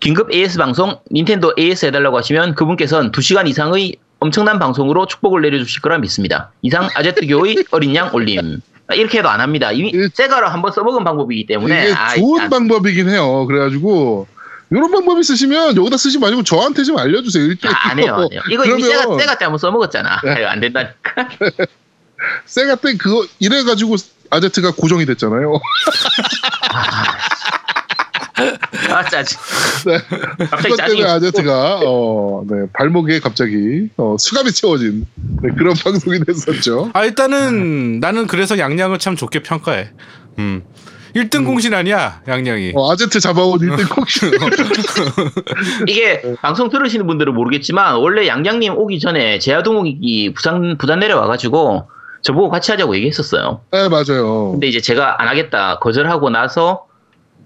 [0.00, 5.98] 긴급 AS 방송 닌텐도 AS 해달라고 하시면 그분께서는 2시간 이상의 엄청난 방송으로 축복을 내려주실 거라
[5.98, 6.50] 믿습니다.
[6.62, 8.60] 이상 아제트교의 어린 양 올림.
[8.94, 9.70] 이렇게 해도 안 합니다.
[9.72, 13.46] 이미 이- 세가로 한번 써먹은 방법이기 때문에 이게 아, 좋은 안- 방법이긴 해요.
[13.46, 14.26] 그래가지고
[14.70, 17.44] 이런 방법 있으시면 여기다 쓰지 마시고 저한테 좀 알려주세요.
[17.44, 18.40] 일단 아, 안 해요, 안 해요.
[18.50, 20.20] 이거 이미 그러면 세가, 세가 때 한번 써먹었잖아.
[20.24, 20.44] 네.
[20.46, 21.28] 안 된다니까.
[22.46, 23.96] 세가 때 그거 이래가지고
[24.30, 25.52] 아제트가 고정이 됐잖아요.
[28.90, 29.38] 아, 짜증.
[29.86, 29.98] 네.
[30.46, 30.98] 갑자기 짜증이.
[30.98, 35.06] 때문에 아제트가 어, 네, 발목에 갑자기 어, 수갑이 채워진
[35.42, 36.90] 네, 그런 방송이 됐었죠.
[36.94, 39.90] 아 일단은 나는 그래서 양양을 참 좋게 평가해.
[40.38, 40.62] 음.
[41.14, 42.72] 1등 공신 아니야 양양이.
[42.74, 44.20] 어, 아제트 잡아온 1등 콕시.
[45.86, 51.86] 이게 방송 들으시는 분들은 모르겠지만, 원래 양양님 오기 전에 제아동욱이 부산, 부산 내려와가지고,
[52.22, 53.60] 저보고 같이 하자고 얘기했었어요.
[53.72, 54.52] 네 맞아요.
[54.52, 56.86] 근데 이제 제가 안 하겠다, 거절하고 나서,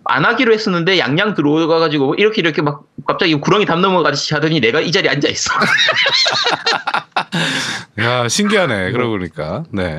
[0.08, 4.90] 안 하기로 했었는데, 양양 들어가가지고, 이렇게 이렇게 막, 갑자기 구렁이 담 넘어가듯이 하더니 내가 이
[4.92, 5.52] 자리에 앉아 있어.
[8.00, 8.92] 야 신기하네.
[8.92, 9.64] 그러고 보니까.
[9.72, 9.98] 네.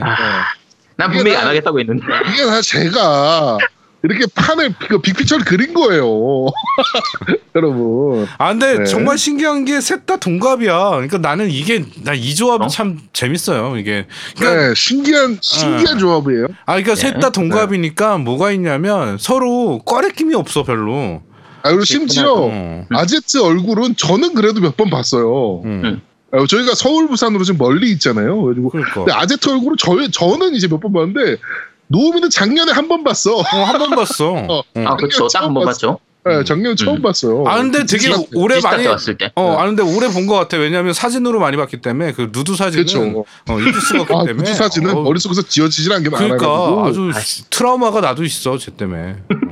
[0.95, 2.03] 난 분명히 안 나- 하겠다고 했는데.
[2.33, 3.57] 이게 다 제가
[4.03, 6.05] 이렇게 판을 그 빅피처를 그린 거예요.
[7.55, 8.27] 여러분.
[8.37, 8.85] 아 근데 네.
[8.85, 10.89] 정말 신기한 게 셋 다 동갑이야.
[10.91, 12.67] 그러니까 나는 이게 나 이 조합이 어?
[12.67, 13.77] 참 재밌어요.
[13.77, 14.05] 이게.
[14.37, 16.45] 그러니까 네, 신기한 신기한 조합이에요.
[16.65, 17.01] 아 그러니까 네.
[17.01, 21.21] 셋다 동갑이니까 뭐가 있냐면 서로 꺼레낌이 없어 별로.
[21.63, 22.85] 아 그리고 심지어 어.
[22.91, 25.61] 아제트 얼굴은 저는 그래도 몇 번 봤어요.
[25.65, 26.01] 음.
[26.31, 28.41] 어, 저희가 서울 부산으로 좀 멀리 있잖아요.
[28.41, 28.93] 그래가지고 그러니까.
[28.95, 31.37] 근데 아제트 얼굴은 저 저는 이제 몇 번 봤는데
[31.87, 33.37] 노우미는 작년에 한 번 봤어.
[33.37, 34.33] 어, 한 번 봤어.
[34.49, 34.59] 어.
[34.59, 34.63] 어.
[34.85, 35.27] 아, 그쵸.
[35.27, 35.99] 딱한 번 봤죠.
[36.25, 37.01] 네, 작년 에 처음 음.
[37.01, 37.45] 봤어요.
[37.47, 39.31] 아 근데 되게 지난- 오래 많이 때 왔을 때.
[39.35, 40.57] 어, 아 근데 오래 본 것 같아.
[40.57, 43.25] 왜냐하면 사진으로 많이 봤기 때문에 그 누드 사진은 그쵸.
[43.47, 44.49] 어, 잊을 수가 없기 아, 때문에.
[44.49, 47.11] 그 사진은 어, 머릿속에서 지워지질 않게 그러니까 많아가지고 아주
[47.49, 49.15] 트라우마가 나도 있어, 쟤 때문에.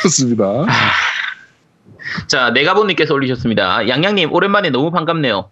[0.00, 0.44] 그렇습니다.
[2.26, 3.88] 자, 내가본님께서 올리셨습니다.
[3.88, 5.50] 양양님, 오랜만에 너무 반갑네요.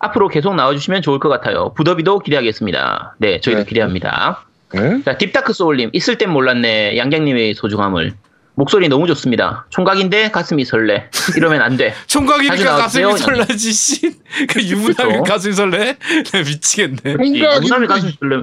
[0.00, 1.72] 앞으로 계속 나와주시면 좋을 것 같아요.
[1.74, 3.16] 부더비도 기대하겠습니다.
[3.18, 3.66] 네, 저희도 네.
[3.66, 4.44] 기대합니다.
[4.72, 5.02] 네.
[5.04, 6.96] 자, 딥다크 소울님, 있을 땐 몰랐네.
[6.96, 8.14] 양양님의 소중함을.
[8.54, 9.66] 목소리 너무 좋습니다.
[9.70, 11.10] 총각인데 가슴이 설레.
[11.36, 11.94] 이러면 안 돼.
[12.08, 12.76] 총각이니까.
[12.76, 14.00] 가슴이 설레지, 씨.
[14.48, 15.22] 그 유부남이.
[15.26, 15.96] 가슴이 설레?
[16.32, 16.96] 나 미치겠네.
[17.16, 18.36] 총각인데 유부남이 가슴이 설레.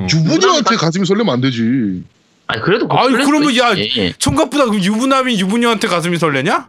[0.00, 2.04] 유부녀한테 유부남이 가슴이 설레면 안 되지.
[2.46, 3.74] 아니, 그래도 아이, 설렐 그러면 야.
[4.18, 6.68] 총각보다 그럼 유부남이 유부녀한테 가슴이 설레냐?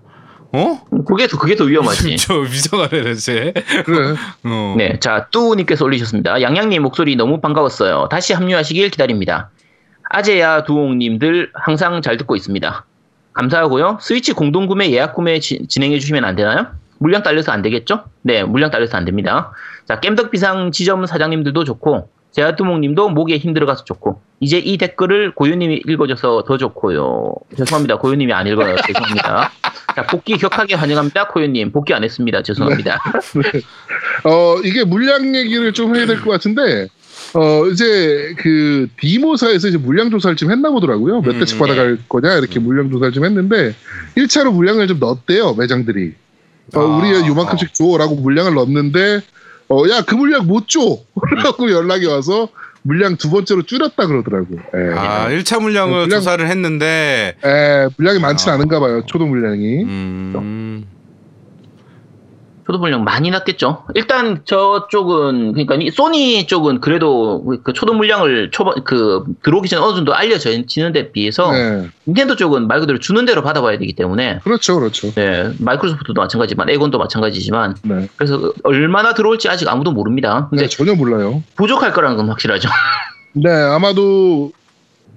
[0.52, 0.82] 어?
[1.08, 2.18] 그게 더, 그게 더 위험하지.
[2.18, 2.44] 저
[3.16, 3.54] 쟤.
[3.86, 4.16] 그래.
[4.44, 4.76] 어.
[4.78, 6.42] 네, 자, 뚜우님께서 올리셨습니다.
[6.42, 8.08] 양양님 목소리 너무 반가웠어요.
[8.10, 9.50] 다시 합류하시길 기다립니다.
[10.10, 12.86] 아재야 두옹님들 항상 잘 듣고 있습니다.
[13.34, 14.00] 감사하고요.
[14.02, 16.68] 스위치 공동구매 예약 구매 지- 진행해 주시면 안 되나요?
[16.98, 18.04] 물량 딸려서 안 되겠죠?
[18.24, 19.52] 네, 물량 딸려서 안 됩니다.
[19.88, 26.44] 자, 겜덕비상 지점 사장님들도 좋고, 제아뚜몽님도 목에 힘 들어가서 좋고, 이제 이 댓글을 고유님이 읽어줘서
[26.48, 27.34] 더 좋고요.
[27.58, 27.98] 죄송합니다.
[27.98, 28.76] 고유님이 안 읽어요.
[28.88, 29.52] 죄송합니다.
[29.96, 31.28] 자, 복귀 격하게 환영합니다.
[31.28, 31.72] 고유님.
[31.72, 32.42] 복귀 안 했습니다.
[32.44, 33.02] 죄송합니다.
[34.24, 36.88] 어 이게 물량 얘기를 좀 해야 될 것 같은데
[37.34, 41.22] 어 이제 그 디모사에서 이제 물량 조사를 좀 했나 보더라고요.
[41.22, 43.74] 몇 음, 대씩 받아갈 거냐 이렇게 물량 조사를 좀 했는데
[44.18, 46.14] 1차로 물량을 좀 넣었대요 매장들이.
[46.76, 49.22] 어, 아, 우리 요만큼씩 줘라고 물량을 넣었는데
[49.70, 50.80] 어 야 그 물량 못 줘.
[51.44, 52.50] 라고 연락이 와서
[52.82, 54.48] 물량 두 번째로 줄였다 그러더라고.
[54.76, 54.94] 예.
[54.98, 58.54] 아, 1차 물량을 물량- 조사를 했는데, 예, 물량이 많진 아.
[58.54, 59.04] 않은가 봐요.
[59.06, 59.84] 초도 물량이.
[59.84, 60.86] 음,
[62.70, 63.86] 초도 물량 많이 났겠죠.
[63.96, 69.96] 일단 저쪽은 그러니까 이 소니 쪽은 그래도 그 초도 물량을 초반 그 들어오기 전에 어느
[69.96, 71.90] 정도 알려지는 데 비해서 네.
[72.08, 75.12] 닌텐도 쪽은 말 그대로 주는 대로 받아봐야 되기 때문에 그렇죠, 그렇죠.
[75.16, 78.08] 네 마이크로소프트도 마찬가지지만 에곤도 마찬가지지만 네.
[78.16, 80.46] 그래서 얼마나 들어올지 아직 아무도 모릅니다.
[80.52, 81.42] 근데 네, 전혀 몰라요.
[81.56, 82.70] 부족할 거라는 건 확실하죠.
[83.34, 84.52] 네, 아마도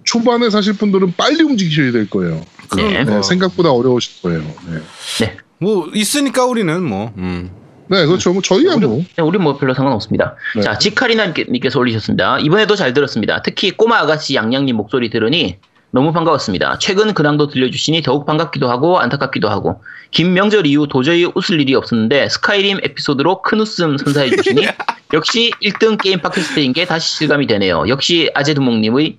[0.05, 2.41] 초반에 사실 분들은 빨리 움직이셔야 될 거예요.
[2.77, 3.05] 네.
[3.05, 4.41] 네, 생각보다 어려우실 거예요.
[4.41, 7.51] 네, 뭐, 있으니까 우리는 뭐, 음.
[7.89, 8.33] 네 그렇죠.
[8.33, 9.05] 뭐 저희야 뭐.
[9.17, 10.35] 네, 우리 뭐 별로 상관없습니다.
[10.57, 10.63] 네.
[10.63, 12.39] 자, 지카리나님께서 올리셨습니다.
[12.39, 13.43] 이번에도 잘 들었습니다.
[13.43, 15.59] 특히 꼬마 아가씨 양양님 목소리 들으니
[15.91, 16.79] 너무 반가웠습니다.
[16.79, 22.31] 최근 근황도 들려주시니 더욱 반갑기도 하고 안타깝기도 하고 긴 명절 이후 도저히 웃을 일이 없었는데
[22.31, 24.67] 스카이림 에피소드로 큰 웃음 선사해 주시니
[25.13, 27.85] 역시 1등 게임 팟캐스트인 게 다시 실감이 되네요.
[27.89, 29.19] 역시 아제두목님의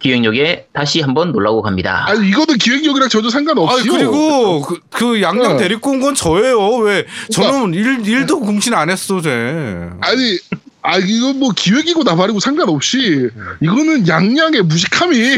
[0.00, 2.04] 기획력에 다시 한번 놀라고 갑니다.
[2.08, 3.92] 아니 이거는 기획력이랑 전혀 아 상관없이요.
[3.92, 5.64] 그리고 그, 그 양양 네.
[5.64, 6.76] 데리고 온 건 저예요.
[6.76, 9.90] 왜 저는 일 일도 궁신 안 했어, 제.
[10.00, 10.38] 아니
[10.82, 13.28] 아 이건 뭐 기획이고 나발이고 상관없이
[13.60, 15.36] 이거는 양양의 무식함이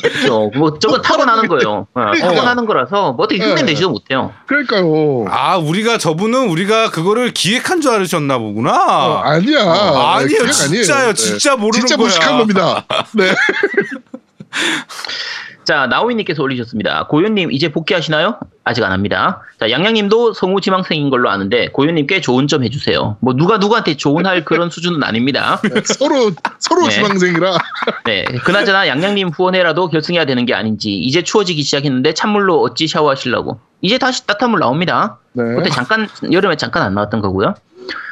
[0.00, 0.50] 그렇죠.
[0.56, 1.86] 뭐 저거 타고나는 거예요.
[1.94, 3.50] 어, 타고나는 거라서 뭐 어떻게 네.
[3.50, 4.32] 흉내내지도 못해요.
[4.46, 5.26] 그러니까요.
[5.28, 8.72] 아 우리가 저분은 우리가 그거를 기획한 줄 알으셨나 보구나.
[8.72, 9.60] 어, 아니야.
[9.62, 11.14] 아, 네, 아니에요, 진짜요, 네.
[11.14, 12.06] 진짜 모르는 진짜 거야.
[12.06, 12.84] 무식한 겁니다.
[13.14, 13.34] 네.
[15.64, 17.06] 자, 나오이님께서 올리셨습니다.
[17.06, 18.38] 고현님 이제 복귀하시나요?
[18.64, 19.42] 아직 안 합니다.
[19.60, 23.16] 자, 양양님도 성우 지망생인 걸로 아는데 고현님께 조언 좀 해주세요.
[23.20, 25.60] 뭐 누가 누구한테 조언할 그런 수준은 아닙니다.
[25.84, 26.90] 서로 서로 네.
[26.90, 27.58] 지망생이라
[28.04, 33.60] 네, 그나저나 양양님 후원회라도 결승해야 되는 게 아닌지 이제 추워지기 시작했는데 찬물로 어찌 샤워하시려고?
[33.80, 35.18] 이제 다시 따뜻한 물 나옵니다.
[35.32, 35.42] 네.
[35.56, 37.54] 그때 잠깐 여름에 잠깐 안 나왔던 거고요.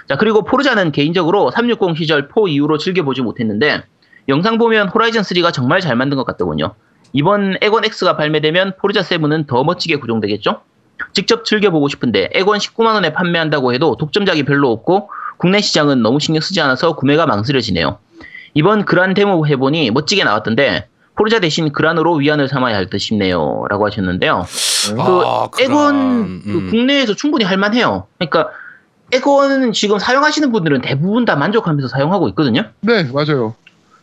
[0.09, 3.85] 자 그리고 포르자는 개인적으로 360 시절 포 이후로 즐겨보지 못했는데
[4.31, 6.75] 영상 보면 호라이즌 3가 정말 잘 만든 것 같더군요.
[7.13, 10.61] 이번 엑원 X가 발매되면 포르자 7은 더 멋지게 구동되겠죠?
[11.13, 16.41] 직접 즐겨보고 싶은데 엑원 19만 원에 판매한다고 해도 독점작이 별로 없고 국내 시장은 너무 신경
[16.41, 17.99] 쓰지 않아서 구매가 망설여지네요.
[18.55, 23.65] 이번 그란 데모 해보니 멋지게 나왔던데 포르자 대신 그란으로 위안을 삼아야 할 듯 싶네요.
[23.69, 24.47] 라고 하셨는데요.
[24.95, 26.43] 그 아, 엑원 그럼.
[26.45, 26.71] 그 음.
[26.71, 28.07] 국내에서 충분히 할만해요.
[28.19, 28.51] 그러니까
[29.13, 32.65] 에건 지금 사용하시는 분들은 대부분 다 만족하면서 사용하고 있거든요.
[32.81, 33.55] 네 맞아요.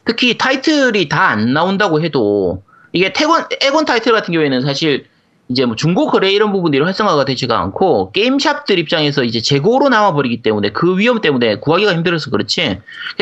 [0.07, 5.05] 특히 타이틀이 다 안 나온다고 해도 이게 태건 에건 타이틀 같은 경우에는 사실
[5.49, 10.41] 이제 뭐 중고 거래 이런 부분들이 활성화가 되지가 않고 게임샵들 입장에서 이제 재고로 남아 버리기
[10.41, 12.79] 때문에 그 위험 때문에 구하기가 힘들어서 그렇지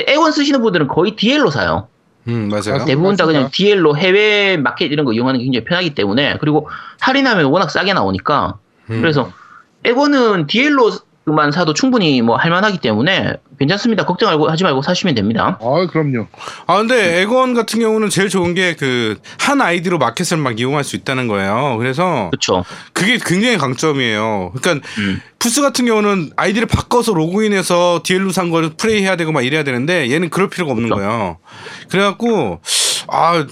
[0.08, 1.88] 에건 쓰시는 분들은 거의 DL로 사요.
[2.28, 2.82] 음 맞아요.
[2.82, 3.50] 아, 대부분 다 그냥 맞습니다.
[3.56, 6.68] DL로 해외 마켓 이런 거 이용하는 게 굉장히 편하기 때문에 그리고
[7.00, 8.58] 할인하면 워낙 싸게 나오니까
[8.90, 9.02] 음.
[9.02, 9.32] 그래서
[9.84, 14.06] 엑원은 DL로만 사도 충분히 뭐 할만하기 때문에 괜찮습니다.
[14.06, 15.58] 걱정 말고 하지 말고 사시면 됩니다.
[15.60, 16.28] 아 그럼요.
[16.68, 20.96] 아 근데 엑원 같은 경우는 제일 좋은 게 그 한 아이디로 마켓을 막 이용할 수
[20.96, 21.78] 있다는 거예요.
[21.78, 22.64] 그래서 그렇죠.
[22.94, 24.52] 그게 굉장히 강점이에요.
[24.56, 25.22] 그러니까 음.
[25.40, 30.30] 플스 같은 경우는 아이디를 바꿔서 로그인해서 DL로 산 거를 플레이해야 되고 막 이래야 되는데 얘는
[30.30, 30.96] 그럴 필요가 없는 그쵸.
[30.96, 31.38] 거예요.
[31.90, 32.60] 그래갖고
[33.08, 33.46] 아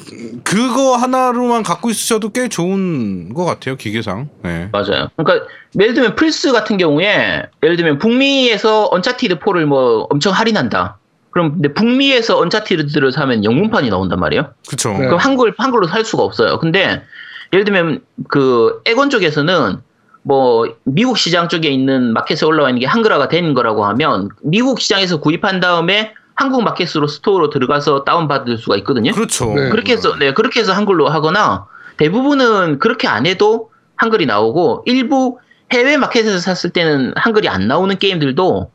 [0.44, 4.30] 그거 하나로만 갖고 있으셔도 꽤 좋은 것 같아요 기계상.
[4.44, 4.70] 네.
[4.72, 5.10] 맞아요.
[5.16, 5.48] 그러니까
[5.80, 10.98] 예를 들면 플스 같은 경우에 예를 들면 북미에서 언차티드 4를 뭐 엄청 할인한다.
[11.32, 14.54] 그럼 근데 북미에서 언차티드를 사면 영문판이 나온단 말이에요.
[14.70, 14.92] 그쵸.
[14.92, 15.06] 네.
[15.06, 16.60] 그럼 한글 한글로 살 수가 없어요.
[16.60, 17.04] 근데
[17.52, 19.80] 예를 들면 그 엑원 쪽에서는
[20.24, 25.20] 뭐 미국 시장 쪽에 있는 마켓에 올라와 있는 게 한글화가 된 거라고 하면 미국 시장에서
[25.20, 29.12] 구입한 다음에 한국 마켓으로 스토어로 들어가서 다운 받을 수가 있거든요.
[29.12, 29.54] 그렇죠.
[29.54, 29.70] 네.
[29.70, 31.68] 그렇게 해서 네 그렇게 해서 한글로 하거나
[31.98, 35.38] 대부분은 그렇게 안 해도 한글이 나오고 일부
[35.72, 38.72] 해외 마켓에서 샀을 때는 한글이 안 나오는 게임들도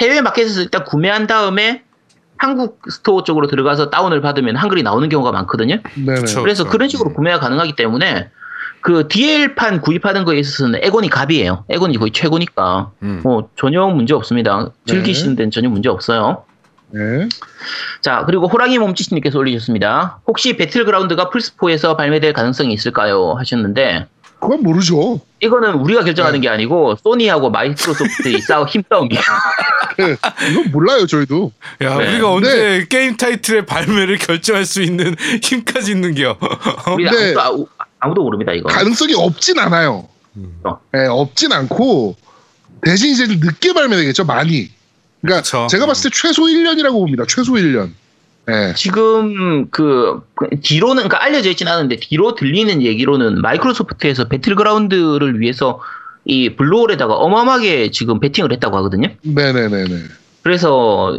[0.00, 1.82] 해외 마켓에서 일단 구매한 다음에
[2.36, 5.78] 한국 스토어 쪽으로 들어가서 다운을 받으면 한글이 나오는 경우가 많거든요.
[5.94, 6.20] 네네.
[6.20, 6.42] 그쵸.
[6.42, 6.70] 그래서 그렇죠.
[6.70, 8.30] 그런 식으로 구매가 가능하기 때문에
[8.80, 11.64] 그 DL판 구입하는 거에 있어서는 엑원이 갑이에요.
[11.68, 13.20] 엑원이 거의 최고니까 음.
[13.22, 14.70] 뭐 전혀 문제 없습니다.
[14.86, 16.42] 즐기시는 데는 전혀 문제 없어요.
[16.92, 17.28] 네.
[18.00, 20.20] 자, 그리고 호랑이 몸짓님께서 올리셨습니다.
[20.26, 23.34] 혹시 배틀그라운드가 플스4에서 발매될 가능성이 있을까요?
[23.38, 24.06] 하셨는데,
[24.40, 25.20] 그건 모르죠.
[25.40, 26.46] 이거는 우리가 결정하는 네.
[26.46, 29.22] 게 아니고, 소니하고 마이크로소프트의 싸움, 힘싸움이에요.
[29.98, 30.16] 네.
[30.50, 31.52] 이건 몰라요 저희도.
[31.82, 32.08] 야 네.
[32.12, 36.38] 우리가 언제 게임 타이틀의 발매를 결정할 수 있는 힘까지 있는겨.
[36.94, 37.34] 우리 네.
[37.38, 38.68] 아무도, 아- 아무도 모릅니다, 이거.
[38.68, 40.08] 가능성이 없진 않아요.
[40.64, 40.78] 어.
[40.92, 42.16] 네, 없진 않고
[42.82, 44.70] 대신 이제 좀 늦게 발매되겠죠 많이.
[45.22, 45.66] 그러니까 그쵸.
[45.70, 47.24] 제가 봤을 때 최소 1년이라고 봅니다.
[47.26, 47.90] 최소 1년.
[48.46, 48.74] 네.
[48.74, 50.20] 지금 그
[50.62, 55.80] 뒤로는 그러니까 알려져 있진 않은데 뒤로 들리는 얘기로는 마이크로소프트에서 배틀그라운드를 위해서
[56.24, 59.08] 이 블루홀에다가 어마어마하게 지금 베팅을 했다고 하거든요.
[59.22, 60.02] 네네네네.
[60.42, 61.18] 그래서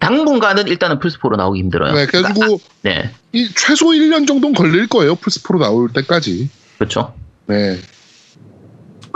[0.00, 1.94] 당분간은 일단은 플스4로 나오기 힘들어요.
[1.94, 5.14] 네, 그래가지고 네, 이 최소 1년 정도는 걸릴 거예요.
[5.14, 6.48] 플스4로 나올 때까지.
[6.78, 7.14] 그렇죠.
[7.46, 7.78] 네.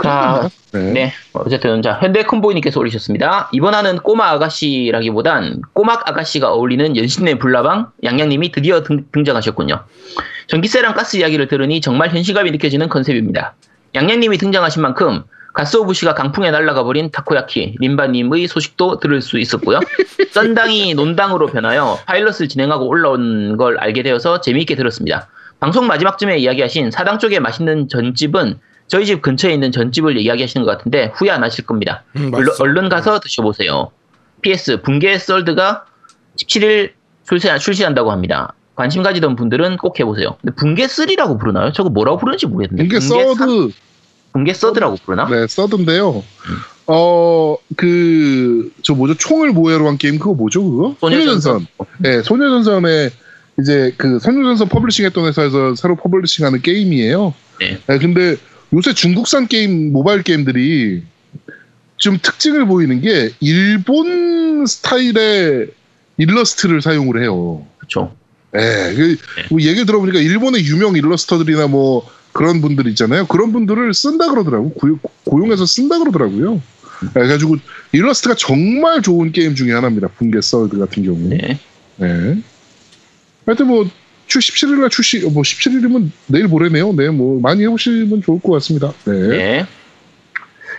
[0.03, 0.79] 자, 네.
[0.93, 1.13] 네.
[1.33, 3.49] 어쨌든 자 현대 콤보이님께서 올리셨습니다.
[3.51, 9.83] 이번 화는 꼬마 아가씨라기보단 꼬막 아가씨가 어울리는 연신내 불나방 양양님이 드디어 등, 등장하셨군요.
[10.47, 13.55] 전기세랑 가스 이야기를 들으니 정말 현실감이 느껴지는 컨셉입니다.
[13.95, 15.23] 양양님이 등장하신 만큼
[15.53, 19.79] 가스오부시가 강풍에 날아가 버린 타코야키 림바님의 소식도 들을 수 있었고요.
[20.31, 25.27] 썬당이 논당으로 변하여 파일럿을 진행하고 올라온 걸 알게 되어서 재미있게 들었습니다.
[25.59, 28.59] 방송 마지막쯤에 이야기하신 사당 쪽에 맛있는 전집은
[28.89, 32.03] 저희 집 근처에 있는 전집을 이야기하시는 것 같은데 후회 안 하실 겁니다.
[32.17, 32.49] 음, 얼른.
[32.59, 33.91] 얼른 가서 드셔보세요.
[34.41, 35.85] PS 붕괴 third가
[36.37, 36.91] 17일
[37.27, 38.53] 출시, 출시한다고 합니다.
[38.75, 40.37] 관심 가지던 분들은 꼭 해보세요.
[40.41, 41.71] 근데 붕괴 three라고 부르나요?
[41.71, 42.83] 저거 뭐라고 부르는지 모르겠는데.
[42.83, 43.69] 붕괴 사- third,
[44.33, 45.27] 붕괴 third라고 부르나?
[45.29, 46.23] 네, third인데요.
[46.87, 49.13] 어, 그, 저 뭐죠?
[49.15, 50.95] 총을 모에로 한 게임 그거 뭐죠, 그거?
[51.01, 51.67] 소녀전선.
[51.99, 53.09] 네, 소녀전선에
[53.59, 57.33] 이제 그 소녀전선 publishing 했던 회사에서 새로 publishing 하는 게임이에요.
[57.59, 57.77] 네.
[57.99, 58.37] 근데
[58.73, 61.03] 요새 중국산 게임 모바일 게임들이
[61.97, 65.67] 좀 특징을 보이는 게 일본 스타일의
[66.17, 67.65] 일러스트를 사용을 해요.
[67.77, 68.15] 그렇죠.
[68.55, 69.17] 예, 그,
[69.49, 73.25] 뭐 얘기를 들어보니까 일본의 유명 일러스터들이나 뭐 그런 분들 있잖아요.
[73.27, 74.71] 그런 분들을 쓴다 그러더라고.
[74.71, 76.61] 고, 고용해서 쓴다 그러더라고요.
[77.03, 77.57] 예, 그래가지고
[77.91, 80.07] 일러스트가 정말 좋은 게임 중에 하나입니다.
[80.09, 81.17] 분계 서드 같은 경우.
[81.29, 81.59] 네.
[81.97, 82.41] 네.
[83.45, 83.89] 하여튼 뭐,
[84.29, 86.93] 출 17일 날 출시, 뭐 17일이면 내일 모레네요.
[86.93, 88.93] 네, 뭐 많이 해보시면 좋을 것 같습니다.
[89.05, 89.27] 네.
[89.27, 89.65] 네.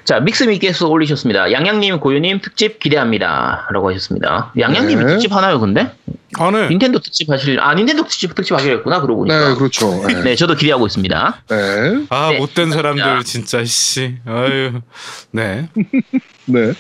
[0.05, 1.53] 자, 믹스미께서 올리셨습니다.
[1.53, 3.69] 양양님, 고유님 특집 기대합니다.
[3.73, 4.53] 라고 하셨습니다.
[4.59, 5.13] 양양님이 네.
[5.13, 5.93] 특집 하나요, 근데?
[6.39, 6.69] 아, 네.
[6.69, 9.55] 닌텐도 특집 하실, 아, 닌텐도 특집, 특집 하기로 했구나, 그러고 네, 보니까.
[9.57, 10.07] 그렇죠.
[10.07, 10.23] 네.
[10.23, 11.43] 네, 저도 기대하고 있습니다.
[11.49, 12.07] 네.
[12.09, 13.25] 아, 네, 못된 사람들.
[13.25, 14.15] 진짜 씨.
[14.25, 14.81] 아유.
[15.33, 15.69] 네.
[16.47, 16.73] 네.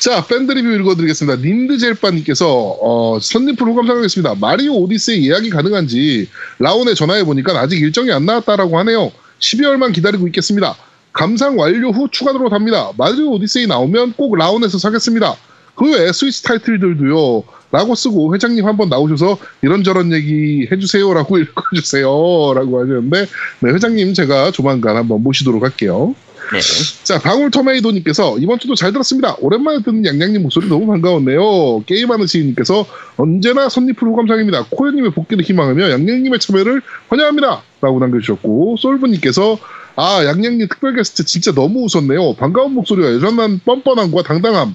[0.00, 1.42] 자, 팬드 리뷰 읽어드리겠습니다.
[1.42, 4.36] 닌드젤빠님께서, 어, 선님풀 호감 상하겠습니다.
[4.40, 6.28] 마리오 오디세이 예약이 가능한지,
[6.58, 9.10] 라온에 전화해보니까 아직 일정이 안 나왔다라고 하네요.
[9.40, 10.76] 12월만 기다리고 있겠습니다.
[11.16, 12.90] 감상 완료 후 추가로 답니다.
[12.98, 15.34] 마리오 오디세이 나오면 꼭 라온에서 사겠습니다.
[15.74, 17.42] 그 외에 스위치 타이틀들도요,
[17.72, 23.26] 라고 쓰고 회장님 한번 나오셔서 이런저런 얘기 해주세요라고 읽어주세요라고 하셨는데,
[23.60, 26.14] 네, 회장님 제가 조만간 한번 모시도록 할게요.
[26.52, 26.60] 네.
[27.02, 29.36] 자, 방울토메이도님께서 이번 주도 잘 들었습니다.
[29.40, 31.82] 오랜만에 듣는 양양님 목소리 너무 반가웠네요.
[31.86, 32.86] 게임하는 시인님께서
[33.16, 34.66] 언제나 선리풀 호감상입니다.
[34.68, 37.62] 코요님의 복귀를 희망하며 양양님의 참여를 환영합니다.
[37.80, 39.58] 라고 남겨주셨고, 솔브님께서
[39.96, 42.34] 아, 양양님 특별 게스트 진짜 너무 웃었네요.
[42.34, 44.74] 반가운 목소리와 여전한 뻔뻔함과 당당함.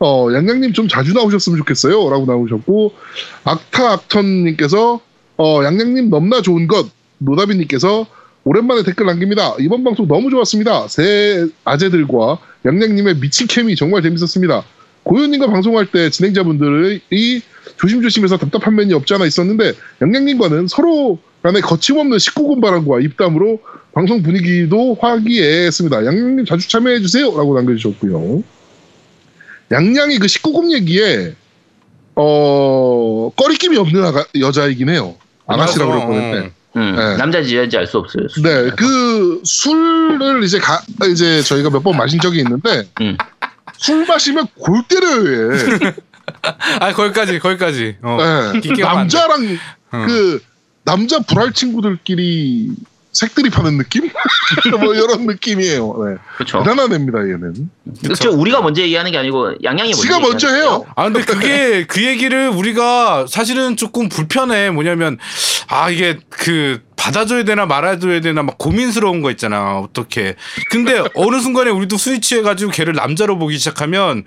[0.00, 2.10] 어, 양양님 좀 자주 나오셨으면 좋겠어요.
[2.10, 2.92] 라고 나오셨고,
[3.44, 5.00] 악타 악턴님께서
[5.38, 6.86] 어, 양양님 넘나 좋은 것.
[7.18, 8.06] 노다비님께서
[8.44, 9.56] 오랜만에 댓글 남깁니다.
[9.60, 10.88] 이번 방송 너무 좋았습니다.
[10.88, 14.64] 새 아재들과 양양님의 미친 케미 정말 재밌었습니다.
[15.02, 17.42] 고현님과 방송할 때 진행자분들이
[17.78, 23.60] 조심조심해서 답답한 면이 없지 않아 있었는데 양양님과는 서로 간의 거침없는 19금 바람과 입담으로
[23.98, 26.06] 방송 분위기도 화기애애했습니다.
[26.06, 27.36] 양양님 자주 참여해주세요.
[27.36, 28.44] 라고 남겨주셨고요.
[29.72, 31.34] 양양이 그 19금 얘기에
[32.14, 35.16] 어 꺼리낌이 없는 아가, 여자이긴 해요.
[35.48, 36.50] 아가씨라고 그럴 뻔했네.
[36.76, 37.16] 음, 네.
[37.16, 38.28] 남자인지 여자인지 알 수 없어요.
[38.40, 40.80] 네, 그 술을 이제 가
[41.10, 43.16] 이제 저희가 몇 번 마신 적이 있는데 음.
[43.78, 45.54] 술 마시면 골 때려요.
[45.54, 45.94] 얘.
[46.78, 47.96] 아, 거기까지, 거기까지.
[48.02, 48.16] 어.
[48.62, 48.80] 네.
[48.80, 49.58] 남자랑
[49.90, 50.04] 어.
[50.06, 50.40] 그
[50.84, 52.70] 남자 불알 친구들끼리
[53.18, 54.08] 색들이 파는 느낌?
[54.80, 56.04] 뭐 이런 느낌이에요.
[56.06, 56.16] 네.
[56.36, 56.58] 그렇죠.
[56.62, 57.68] 대단한 애입니다, 얘는.
[58.02, 58.30] 그렇죠.
[58.30, 60.02] 우리가 먼저 얘기하는 게 아니고 양양이 먼저.
[60.02, 60.84] 지가 먼저 해요.
[60.94, 65.18] 아 근데 그게 그 얘기를 우리가 사실은 조금 불편해 뭐냐면
[65.68, 70.34] 아 이게 그 받아줘야 되나 말아줘야 되나 막 고민스러운 거 있잖아 어떻게
[70.70, 74.24] 근데 어느 순간에 우리도 스위치 해가지고 걔를 남자로 보기 시작하면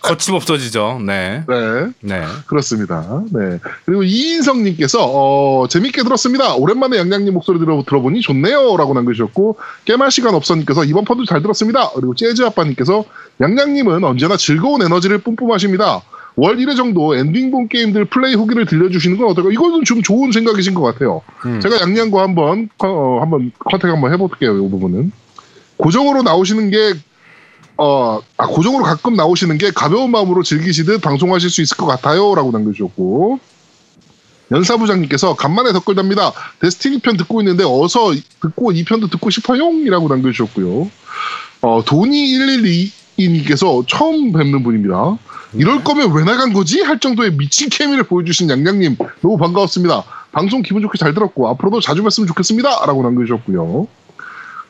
[0.00, 2.22] 거침없어지죠 네 네 네.
[2.46, 3.22] 그렇습니다.
[3.32, 3.58] 네.
[3.84, 6.54] 그리고 이인성님께서 어, 재밌게 들었습니다.
[6.54, 11.90] 오랜만에 양양님 목소리 들어 들어보니 좋네요 라고 남겨주셨고 깨말 시간 없어님께서 이번 편도 잘 들었습니다.
[11.94, 13.04] 그리고 재즈 아빠님께서
[13.40, 16.02] 양양님은 언제나 즐거운 에너지를 뿜뿜하십니다.
[16.38, 19.50] 월 1회 정도 엔딩본 게임들 플레이 후기를 들려주시는 건 어떨까?
[19.50, 21.20] 이거는 좀 좋은 생각이신 것 같아요.
[21.44, 21.60] 음.
[21.60, 24.56] 제가 양양과 한번 어, 한번 contact 한번 해볼게요.
[24.56, 25.10] 이 부분은
[25.78, 26.94] 고정으로 나오시는 게
[27.76, 32.36] 어, 아, 고정으로 가끔 나오시는 게 가벼운 마음으로 즐기시듯 방송하실 수 있을 것 같아요.
[32.36, 33.40] 라고 남겨주셨고.
[34.52, 36.32] 연사부장님께서 간만에 댓글 답니다.
[36.60, 39.72] 데스티니 편 듣고 있는데 어서 듣고 이 편도 듣고 싶어요.
[39.72, 40.88] 이라고 남겨주셨고요.
[41.62, 45.18] 어, 도니112님께서 처음 뵙는 분입니다.
[45.54, 46.82] 이럴 거면 왜 나간 거지?
[46.82, 50.04] 할 정도의 미친 케미를 보여주신 양양님 너무 반가웠습니다.
[50.32, 52.84] 방송 기분 좋게 잘 들었고 앞으로도 자주 뵀으면 좋겠습니다.
[52.86, 53.88] 라고 남겨주셨고요.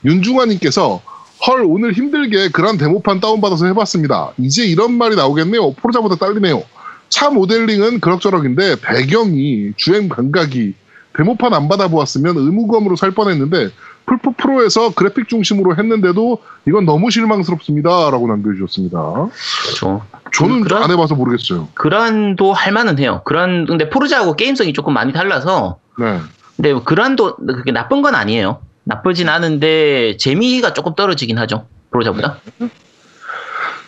[0.05, 1.03] 윤중환님께서
[1.47, 4.33] 헐 오늘 힘들게 그란 데모판 다운받아서 해봤습니다.
[4.39, 5.73] 이제 이런 말이 나오겠네요.
[5.75, 6.63] 포르자보다 딸리네요.
[7.09, 10.75] 차 모델링은 그럭저럭인데 배경이 주행 감각이
[11.17, 13.71] 데모판 안 받아보았으면 의무감으로 살 뻔했는데
[14.09, 18.11] 풀포 프로에서 그래픽 중심으로 했는데도 이건 너무 실망스럽습니다.
[18.11, 18.99] 라고 남겨주셨습니다.
[19.65, 20.03] 그렇죠.
[20.35, 21.69] 저는 그런- 안 해봐서 모르겠어요.
[21.75, 23.21] 그란도 할 만은 해요.
[23.25, 26.19] 그란 근데 포르자하고 게임성이 조금 많이 달라서 네.
[26.57, 28.61] 근데 그란도 그게 나쁜 건 아니에요.
[28.85, 31.67] 나쁘진 않은데 재미가 조금 떨어지긴 하죠.
[31.91, 32.39] 포르자보다.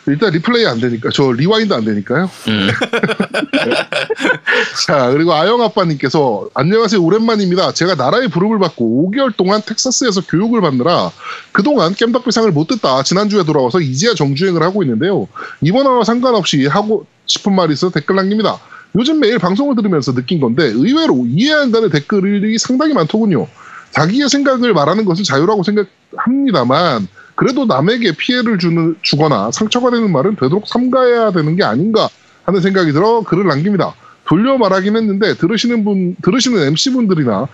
[0.06, 2.30] 일단 리플레이 안 되니까 저 rewind 안 되니까요.
[2.48, 2.68] 음.
[4.86, 7.72] 자 그리고 아영 아빠님께서 안녕하세요 오랜만입니다.
[7.72, 11.10] 제가 나라의 부름을 받고 5개월 동안 텍사스에서 교육을 받느라
[11.52, 15.28] 그동안 겜덕비상을 못 듣다 지난주에 돌아와서 이제야 정주행을 하고 있는데요.
[15.60, 18.58] 이번화와 상관없이 하고 싶은 말이 있어 댓글 남깁니다.
[18.96, 23.46] 요즘 매일 방송을 들으면서 느낀 건데 의외로 이해 안 가는 댓글이 상당히 많더군요.
[23.92, 27.08] 자기의 생각을 말하는 것은 자유라고 생각합니다만
[27.40, 32.06] 그래도 남에게 피해를 주는, 주거나 상처가 되는 말은 되도록 삼가해야 되는 게 아닌가
[32.44, 33.94] 하는 생각이 들어 글을 남깁니다.
[34.26, 37.48] 돌려 말하긴 했는데 들으시는 분 들으시는 MC 분들이나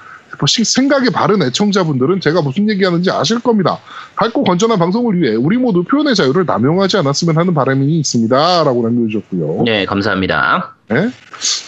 [0.65, 3.79] 생각이 바른 애청자분들은 제가 무슨 얘기하는지 아실 겁니다.
[4.17, 9.63] 밝고 건전한 방송을 위해 우리 모두 표현의 자유를 남용하지 않았으면 하는 바람이 있습니다.라고 남겨주셨고요.
[9.67, 10.75] 네, 감사합니다.
[10.89, 11.11] 네?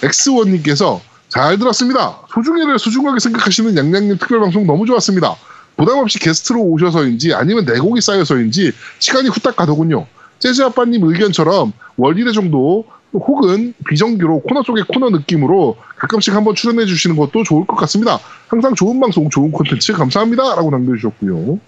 [0.03, 0.99] X1님께서
[1.29, 2.19] 잘 들었습니다.
[2.35, 5.37] 소중이를 소중하게 생각하시는 양양님 특별방송 너무 좋았습니다.
[5.79, 10.07] 부담 없이 게스트로 오셔서인지 아니면 내곡이 쌓여서인지 시간이 후딱 가더군요.
[10.41, 17.17] 재즈 아빠님 의견처럼 월일회 정도 혹은 비정규로 코너 속의 코너 느낌으로 가끔씩 한번 출연해 주시는
[17.17, 18.19] 것도 좋을 것 같습니다.
[18.49, 20.57] 항상 좋은 방송, 좋은 콘텐츠 감사합니다.
[20.57, 21.59] 라고 남겨주셨고요.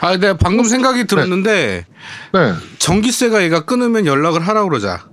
[0.00, 1.84] 아, 내가 방금 생각이 들었는데
[2.32, 2.52] 네.
[2.78, 5.04] 전기세가 얘가 끊으면 연락을 하라고 그러자.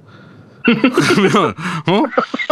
[0.64, 1.54] 그러면
[1.90, 2.04] 어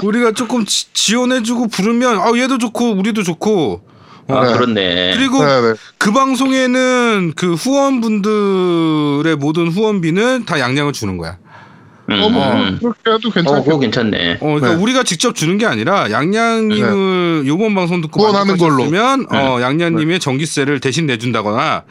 [0.03, 3.91] 우리가 조금 지, 지원해주고 부르면 아 얘도 좋고 우리도 좋고 어,
[4.38, 4.53] 아, 네.
[4.53, 5.13] 그렇네.
[5.17, 5.73] 그리고 네, 네.
[5.97, 11.38] 그 방송에는 그 후원분들의 모든 후원비는 다 양양을 주는 거야.
[12.09, 12.77] 음, 어, 뭐, 음.
[12.79, 14.34] 그렇게 해도 어, 괜찮겠 그거 괜찮네.
[14.41, 14.75] 어, 그러니까 네.
[14.75, 18.84] 우리가 직접 주는 게 아니라 양양님을 요번 방송 듣고 후원하는 걸로.
[18.89, 21.84] 만족하셨으면 어, 양양님의 전기세를 대신 내준다거나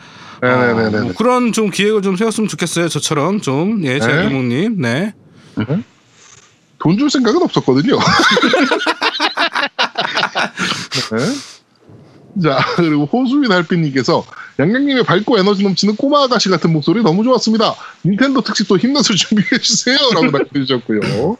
[0.42, 0.98] 네네네네.
[0.98, 2.88] 어, 뭐 그런 좀 기획을 좀 세웠으면 좋겠어요.
[2.88, 4.00] 저처럼 좀 예, 네.
[4.00, 5.14] 제이몽님, 네.
[6.78, 7.98] 돈 줄 생각은 없었거든요.
[11.12, 11.18] 네.
[12.42, 14.24] 자, 그리고 호수민 달빛님께서
[14.58, 17.74] 양양님의 밝고 에너지 넘치는 꼬마 아가씨 같은 목소리 너무 좋았습니다.
[18.04, 19.96] 닌텐도 특집도 힘내서 준비해주세요.
[20.14, 21.36] 라고 남겨주셨고요.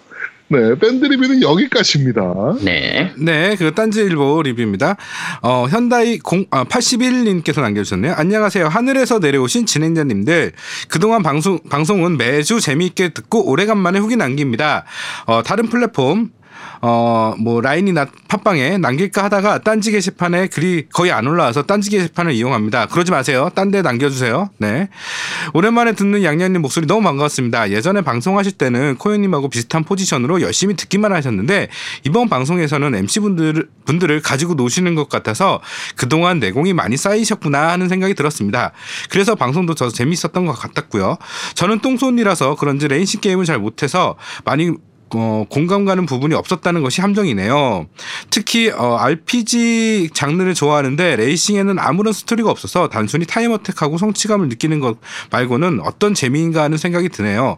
[0.52, 2.56] 네, 밴드 리뷰는 여기까지입니다.
[2.62, 3.12] 네.
[3.16, 4.96] 네, 그 딴지일보 리뷰입니다.
[5.42, 8.14] 어, 현다이 공, 아, 81님께서 남겨주셨네요.
[8.16, 8.66] 안녕하세요.
[8.66, 10.50] 하늘에서 내려오신 진행자님들.
[10.88, 14.86] 그동안 방송, 방송은 매주 재미있게 듣고 오래간만에 후기 남깁니다.
[15.26, 16.30] 어, 다른 플랫폼,
[16.82, 22.32] 어, 뭐, 라인이 나 팟빵에 남길까 하다가 딴지 게시판에 글이 거의 안 올라와서 딴지 게시판을
[22.32, 22.86] 이용합니다.
[22.86, 23.50] 그러지 마세요.
[23.54, 24.50] 딴 데 남겨주세요.
[24.58, 24.88] 네.
[25.54, 27.70] 오랜만에 듣는 양양님 목소리 너무 반가웠습니다.
[27.70, 31.68] 예전에 방송하실 때는 코요님하고 비슷한 포지션으로 열심히 듣기만 하셨는데
[32.04, 35.60] 이번 방송에서는 MC분들, 분들을 가지고 노시는 것 같아서
[35.94, 38.72] 그동안 내공이 많이 쌓이셨구나 하는 생각이 들었습니다.
[39.10, 41.16] 그래서 방송도 더 재밌었던 것 같았고요.
[41.54, 44.72] 저는 똥손이라서 그런지 레이싱 게임을 잘 못해서 많이
[45.14, 47.86] 어, 공감 가는 부분이 없었다는 것이 함정이네요.
[48.30, 54.98] 특히 어, RPG 장르를 좋아하는데 레이싱에는 아무런 스토리가 없어서 단순히 time attack하고 성취감을 느끼는 것
[55.30, 57.56] 말고는 어떤 재미인가 하는 생각이 드네요.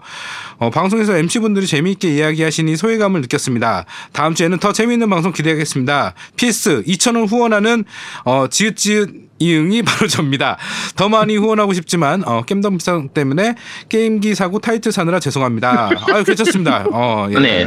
[0.58, 3.84] 어, 방송에서 MC분들이 재미있게 이야기하시니 소외감을 느꼈습니다.
[4.12, 6.14] 다음 주에는 더 재미있는 방송 기대하겠습니다.
[6.36, 7.84] PS 2,000원 후원하는
[8.24, 10.56] 어, 지읒지읒 이응이 바로 접니다.
[10.96, 13.56] 더 많이 후원하고 싶지만 어, 겜덕 비상 때문에
[13.88, 15.90] 게임기 사고 타이틀 사느라 죄송합니다.
[16.12, 16.86] 아유 괜찮습니다.
[16.92, 17.38] 어, 예.
[17.38, 17.66] 네.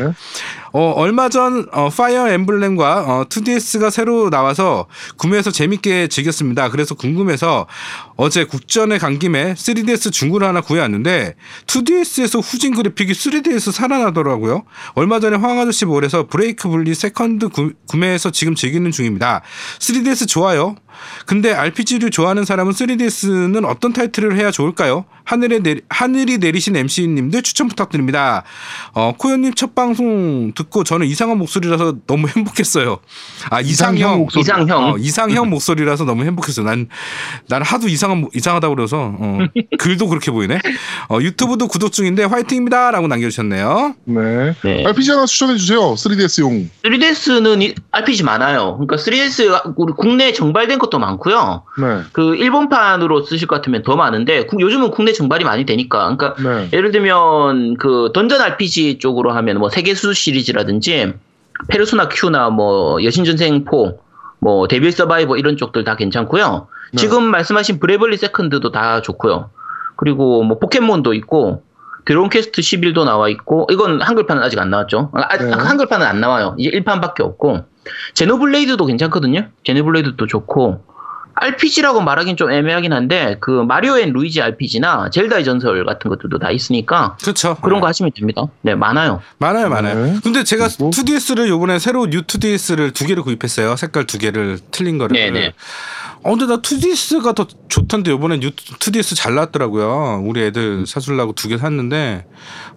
[0.78, 6.67] 어, 얼마 전 어, 파이어 엠블렘과 어, 2DS가 새로 나와서 구매해서 재밌게 즐겼습니다.
[6.67, 7.65] 그래서 궁금해서
[8.17, 11.36] 어제 국전에 간 김에 3DS 중고를 하나 구해왔는데
[11.67, 14.65] 2DS에서 후진 그래픽이 3DS 살아나더라고요.
[14.95, 19.43] 얼마 전에 황 아저씨 몰에서 브레이블리 세컨드 구, 구매해서 지금 즐기는 중입니다.
[19.80, 20.76] 3DS 좋아요.
[21.26, 25.05] 근데 RPG를 좋아하는 사람은 3DS는 어떤 타이틀을 해야 좋을까요?
[25.23, 28.43] 하늘에 내리, 하늘이 내리신 MC님들 추천 부탁드립니다.
[28.93, 32.99] 어, 코요님 첫 방송 듣고 저는 이상한 목소리라서 너무 행복했어요.
[33.49, 34.18] 아, 이상형 이상형.
[34.20, 34.41] 목소리.
[34.41, 34.84] 이상형.
[34.84, 36.66] 어, 이상형 목소리라서 너무 행복했어요.
[36.66, 36.88] 난,
[37.49, 39.39] 난 하도 이상한, 모- 이상하다고 그래서, 어,
[39.80, 40.59] 글도 그렇게 보이네.
[41.09, 42.91] 어, 유튜브도 구독 중인데 화이팅입니다.
[42.91, 43.95] 라고 남겨주셨네요.
[44.05, 44.53] 네.
[44.63, 44.84] 네.
[44.86, 45.80] RPG 하나 추천해 주세요.
[45.93, 46.68] 3DS용.
[46.84, 48.78] 3DS는 RPG 많아요.
[48.78, 51.63] 그러니까 3DS 우리 국내 정발된 것도 많고요.
[51.80, 52.01] 네.
[52.11, 56.16] 그 일본판으로 쓰실 것 같으면 더 많은데 국- 요즘은 국내 정발이 많이 되니까.
[56.16, 56.70] 그러니까 네.
[56.74, 61.14] 예를 들면 그 던전 RPG 쪽으로 하면 뭐 세계수 시리즈 라든지
[61.70, 63.72] 페르소나 Q나 뭐 여신전생 4,
[64.39, 66.68] 뭐 데빌 서바이버 이런 쪽들 다 괜찮고요.
[66.93, 66.98] 네.
[66.98, 69.50] 지금 말씀하신 브레이블리 세컨드도 다 좋고요.
[69.96, 71.64] 그리고 뭐 포켓몬도 있고
[72.06, 75.12] Dragon Quest 11도 나와 있고 이건 한글판은 아직 안 나왔죠.
[75.14, 75.52] 아, 네.
[75.52, 76.56] 한글판은 안 나와요.
[76.60, 77.66] 이제 1판밖에 없고
[78.14, 79.48] Xenoblade도 괜찮거든요.
[79.64, 80.84] Xenoblade도 좋고
[81.36, 87.18] RPG라고 말하긴 좀 애매하긴 한데 그 Mario & Luigi RPG나 젤다의 전설 같은 것들도 다 있으니까
[87.22, 87.56] 그렇죠.
[87.62, 88.44] 그런 거 하시면 됩니다.
[88.62, 89.22] 네, 많아요.
[89.38, 90.06] 많아요, 많아요.
[90.06, 90.20] 네.
[90.24, 93.76] 근데 제가 그리고- 2DS를 요번에 새로 New 2DS를 두 개를 구입했어요.
[93.76, 95.16] 색깔 두 개를 틀린 거를.
[95.18, 95.54] 네 네.
[96.26, 100.23] 어, 근데 나 2DS가 더 좋던데 요번에 New 2DS 잘 나왔더라고요.
[100.26, 102.26] 우리 애들 사주려고 두 개 샀는데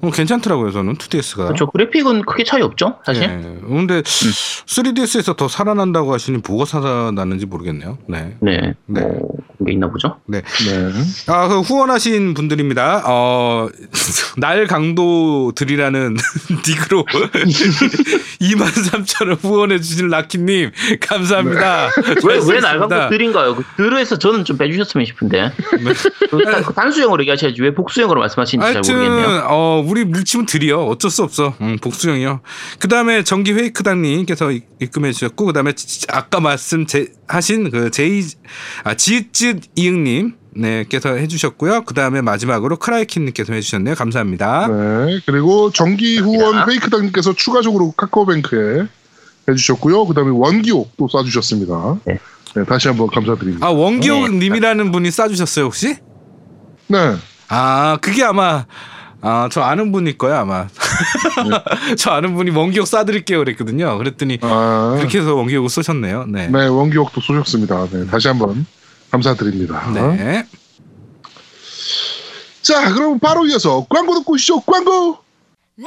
[0.03, 0.71] 어, 괜찮더라고요.
[0.71, 1.37] 저는 2DS가.
[1.47, 1.67] 그렇죠.
[1.71, 3.23] 그래픽은 크게 차이 없죠, 사실.
[3.23, 3.29] 예.
[3.67, 7.97] 근데 3DS에서 더 살아난다고 하시니 뭐가 살아났는지 모르겠네요.
[8.07, 8.37] 네.
[8.41, 8.61] 네.
[8.61, 8.75] 네.
[8.87, 9.01] 네.
[9.01, 10.17] 뭐 그런 게 있나 보죠.
[10.27, 10.43] 네.
[11.27, 13.05] 아, 그 후원하신 분들입니다.
[13.07, 13.69] 어,
[14.37, 16.17] 날 강도들이라는
[16.69, 17.07] 닉으로
[18.41, 20.71] 23,000원 후원해 주신 라키님,
[21.01, 21.89] 감사합니다.
[21.97, 22.69] 왜, 왜 수고하셨습니다.
[22.73, 23.55] 날강도 들인가 요?
[23.55, 25.53] 그 들에서 저는 좀 빼주셨으면 싶은데.
[26.31, 29.27] 그 단- 그 단수형으로 얘기하셔야지 왜 복수형으로 말씀하시는지 잘 모르겠네요.
[29.29, 32.41] 하여튼 어 우리 뭉치면 드려 어쩔 수 없어 음, 복수형이요.
[32.79, 35.73] 그 다음에 정기 회이크당님께서 입- 입금해 주셨고 그 다음에
[36.09, 38.23] 아까 말씀 제, 하신 그 제이
[38.85, 41.85] 아 지읒 이응님 네께서 해주셨고요.
[41.85, 43.95] 그 다음에 마지막으로 크라이킨님께서 해주셨네요.
[43.95, 44.67] 감사합니다.
[44.69, 45.21] 네.
[45.27, 46.65] 그리고 정기 후원.
[46.67, 48.87] 페이크당님께서 추가적으로 카카오뱅크에
[49.49, 50.07] 해주셨고요.
[50.07, 52.01] 그 다음에 원기옥 또 쏴주셨습니다.
[52.05, 52.19] 네.
[52.55, 53.67] 네, 다시 한번 감사드립니다.
[53.67, 54.39] 아 원기옥 네.
[54.39, 55.97] 님이라는 분이 싸주셨어요 혹시?
[56.89, 57.17] 네.
[57.49, 58.67] 아 그게 아마
[59.21, 60.67] 아 저 아는 분일 거야 아마.
[61.99, 63.99] 저 아는 분이 원기옥 싸드릴게요 그랬거든요.
[63.99, 66.27] 그랬더니 아, 그렇게 해서 원기옥을 쏘셨네요.
[66.27, 66.49] 네.
[66.49, 67.89] 네, 원기옥도 쏘셨습니다.
[67.91, 68.65] 네, 다시 한번
[69.11, 69.91] 감사드립니다.
[69.93, 70.47] 네.
[72.63, 74.61] 자, 그럼 바로 이어서 광고 듣고 오시죠.
[74.61, 75.19] 광고!
[75.77, 75.87] 콘솔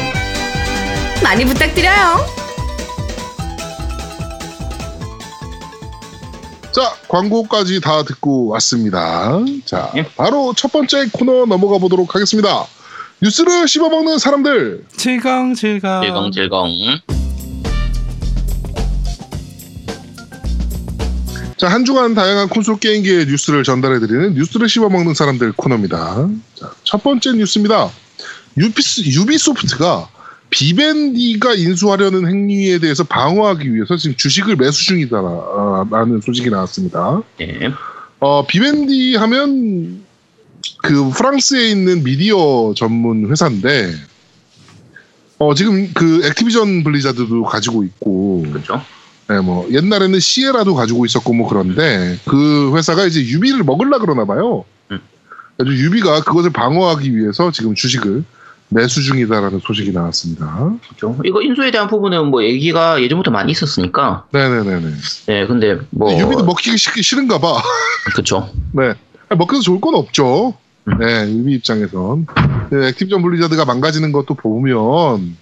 [1.23, 2.25] 많이 부탁드려요.
[6.71, 9.39] 자, 광고까지 다 듣고 왔습니다.
[9.65, 10.05] 자, 예.
[10.15, 12.65] 바로 첫 번째 코너 넘어가 보도록 하겠습니다.
[13.21, 14.85] 뉴스를 씹어먹는 사람들.
[14.95, 16.01] 질겅 질겅.
[16.01, 16.67] 질겅 질겅.
[21.57, 26.27] 자, 한 주간 다양한 콘솔 게임기의 뉴스를 전달해드리는 뉴스를 씹어먹는 사람들 코너입니다.
[26.55, 27.91] 자, 첫 번째 뉴스입니다.
[28.57, 30.09] 유피스, Ubisoft가
[30.51, 37.23] Vivendi가 인수하려는 행위에 대해서 방어하기 위해서 지금 주식을 매수 중이다라는 소식이 나왔습니다.
[37.39, 37.71] 네.
[38.19, 40.03] 어, Vivendi 하면
[40.83, 43.93] 그 프랑스에 있는 미디어 전문 회사인데
[45.39, 48.81] 어, 지금 그 Activision Blizzard도 가지고 있고 그렇죠.
[49.29, 54.65] 네, 뭐 옛날에는 Sierra도 가지고 있었고 뭐 그런데 그 회사가 이제 유비를 먹으려 그러나 봐요.
[54.91, 54.99] 음.
[55.57, 58.25] 그래서 유비가 그것을 방어하기 위해서 지금 주식을
[58.73, 60.71] 매수 중이다라는 소식이 나왔습니다.
[60.87, 61.19] 그렇죠.
[61.25, 64.25] 이거 인수에 대한 부분은 뭐 얘기가 예전부터 많이 있었으니까.
[64.31, 64.91] 네네네네.
[65.27, 67.61] 네, 근데 뭐 유비도 먹기 싫- 싫은가 봐.
[68.13, 68.49] 그렇죠.
[68.71, 68.93] 네.
[69.29, 70.53] 먹혀서 좋을 건 없죠.
[70.85, 70.97] 음.
[70.99, 72.27] 네, 유비 입장에선.
[72.71, 75.35] 네, Activision Blizzard가 망가지는 것도 보면,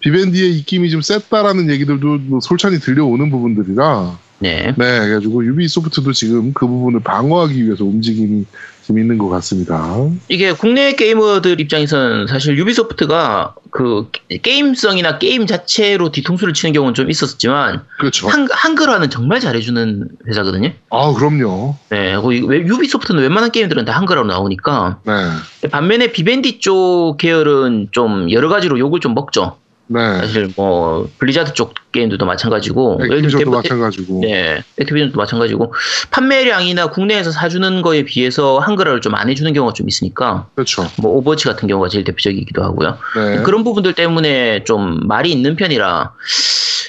[0.00, 4.74] Vivendi의 입김이 좀 셌다라는 얘기들도 뭐 솔찬히 들려오는 부분들이라, 네.
[4.76, 8.44] 네, 그래가지고 Ubisoft도 지금 그 부분을 방어하기 위해서 움직임이
[8.86, 9.82] 좀 있는 것 같습니다.
[10.28, 14.08] 이게 국내 게이머들 입장에서는 사실 Ubisoft가 그
[14.42, 18.28] 게임성이나 게임 자체로 뒤통수를 치는 경우는 좀 있었지만 그렇죠.
[18.28, 20.70] 한, 한글화는 정말 잘해주는 회사거든요.
[20.90, 21.76] 아, 그럼요.
[21.88, 28.30] 네, 그 왜- Ubisoft는 웬만한 게임들은 다 한글화로 나오니까 네, 반면에 Vivendi 쪽 계열은 좀
[28.30, 29.56] 여러 가지로 욕을 좀 먹죠.
[29.86, 30.00] 네.
[30.18, 34.20] 사실 뭐 블리자드 쪽 게임들도 마찬가지고 Activision도 데프트- 마찬가지고.
[34.22, 35.74] 네, Activision도 마찬가지고
[36.10, 40.90] 판매량이나 국내에서 사주는 거에 비해서 한글화를 좀 안 해주는 경우가 좀 있으니까 그렇죠.
[40.96, 42.98] 뭐 Overwatch 같은 경우가 제일 대표적이기도 하고요.
[43.16, 43.42] 네.
[43.42, 46.12] 그런 부분들 때문에 좀 말이 있는 편이라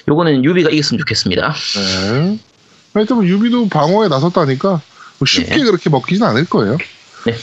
[0.08, 1.54] 요거는 유비가 이겼으면 좋겠습니다.
[1.54, 2.40] 네.
[2.94, 5.64] 하여튼 뭐 유비도 방어에 나섰다니까 뭐 쉽게 네.
[5.64, 6.78] 그렇게 먹히진 않을 거예요.
[7.26, 7.34] 네.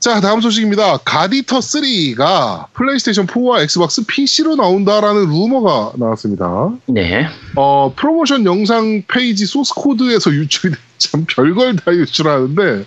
[0.00, 0.98] 자, 다음 소식입니다.
[0.98, 6.70] God Eater 3가 플레이스테이션 4와 Xbox PC로 나온다라는 루머가 나왔습니다.
[6.86, 7.26] 네,
[7.56, 12.84] 어, 프로모션 영상 페이지 소스 코드에서 유출이 된- 참 별걸 다 유출하는데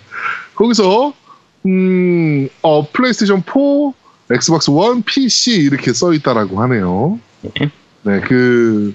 [0.54, 1.12] 거기서
[1.66, 7.18] 음, 어, 플레이스테이션 4, Xbox 1, PC 이렇게 써 있다라고 하네요.
[7.42, 7.70] 네.
[8.04, 8.94] 네, 그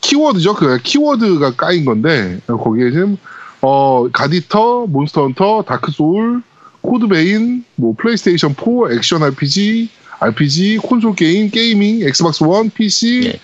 [0.00, 0.54] 키워드죠.
[0.54, 3.16] 그 키워드가 까인 건데 거기에 지금
[3.62, 6.42] 어, God Eater, Monster Hunter, Dark Souls,
[6.80, 9.88] Code Vein, 뭐 플레이스테이션 4, 액션 RPG,
[10.20, 13.40] RPG, 콘솔 게임, gaming, Xbox 1, PC, 네.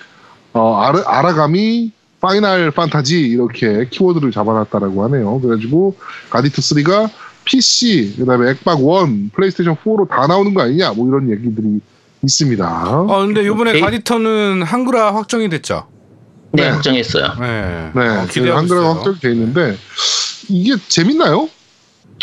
[0.52, 5.38] 어, 아라, 아라가미, Final Fantasy 이렇게 키워드를 잡아놨다라고 하네요.
[5.40, 5.96] 그래가지고
[6.30, 7.10] God Eater 3가
[7.44, 11.78] PC 그다음에 엑박 1, 플레이스테이션 4로 다 나오는 거 아니냐 뭐 이런 얘기들이
[12.24, 12.64] 있습니다.
[12.66, 13.80] 아 근데 이번에 오케이.
[13.82, 15.86] God Eater는 한글화 확정이 됐죠.
[16.52, 16.68] 네, 네.
[16.70, 17.34] 확정했어요.
[17.38, 17.90] 네.
[17.94, 18.88] 네, 어, 그 기대하고 한글화.
[18.94, 19.76] 확정이 돼 있는데
[20.48, 21.48] 이게 재밌나요?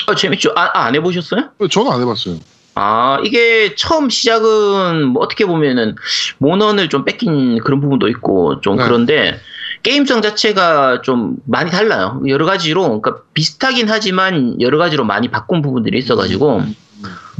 [0.08, 0.52] 어, 재밌죠?
[0.56, 1.50] 아, 아, 안 해보셨어요?
[1.70, 2.38] 저는 안 해봤어요.
[2.76, 5.96] 아, 이게 처음 시작은 뭐 어떻게 보면은
[6.40, 8.84] 모넌을 좀 뺏긴 그런 부분도 있고 좀 네.
[8.84, 9.40] 그런데
[9.84, 12.22] 게임성 자체가 좀 많이 달라요.
[12.28, 16.64] 여러 가지로 그러니까 비슷하긴 하지만 여러 가지로 많이 바꾼 부분들이 있어가지고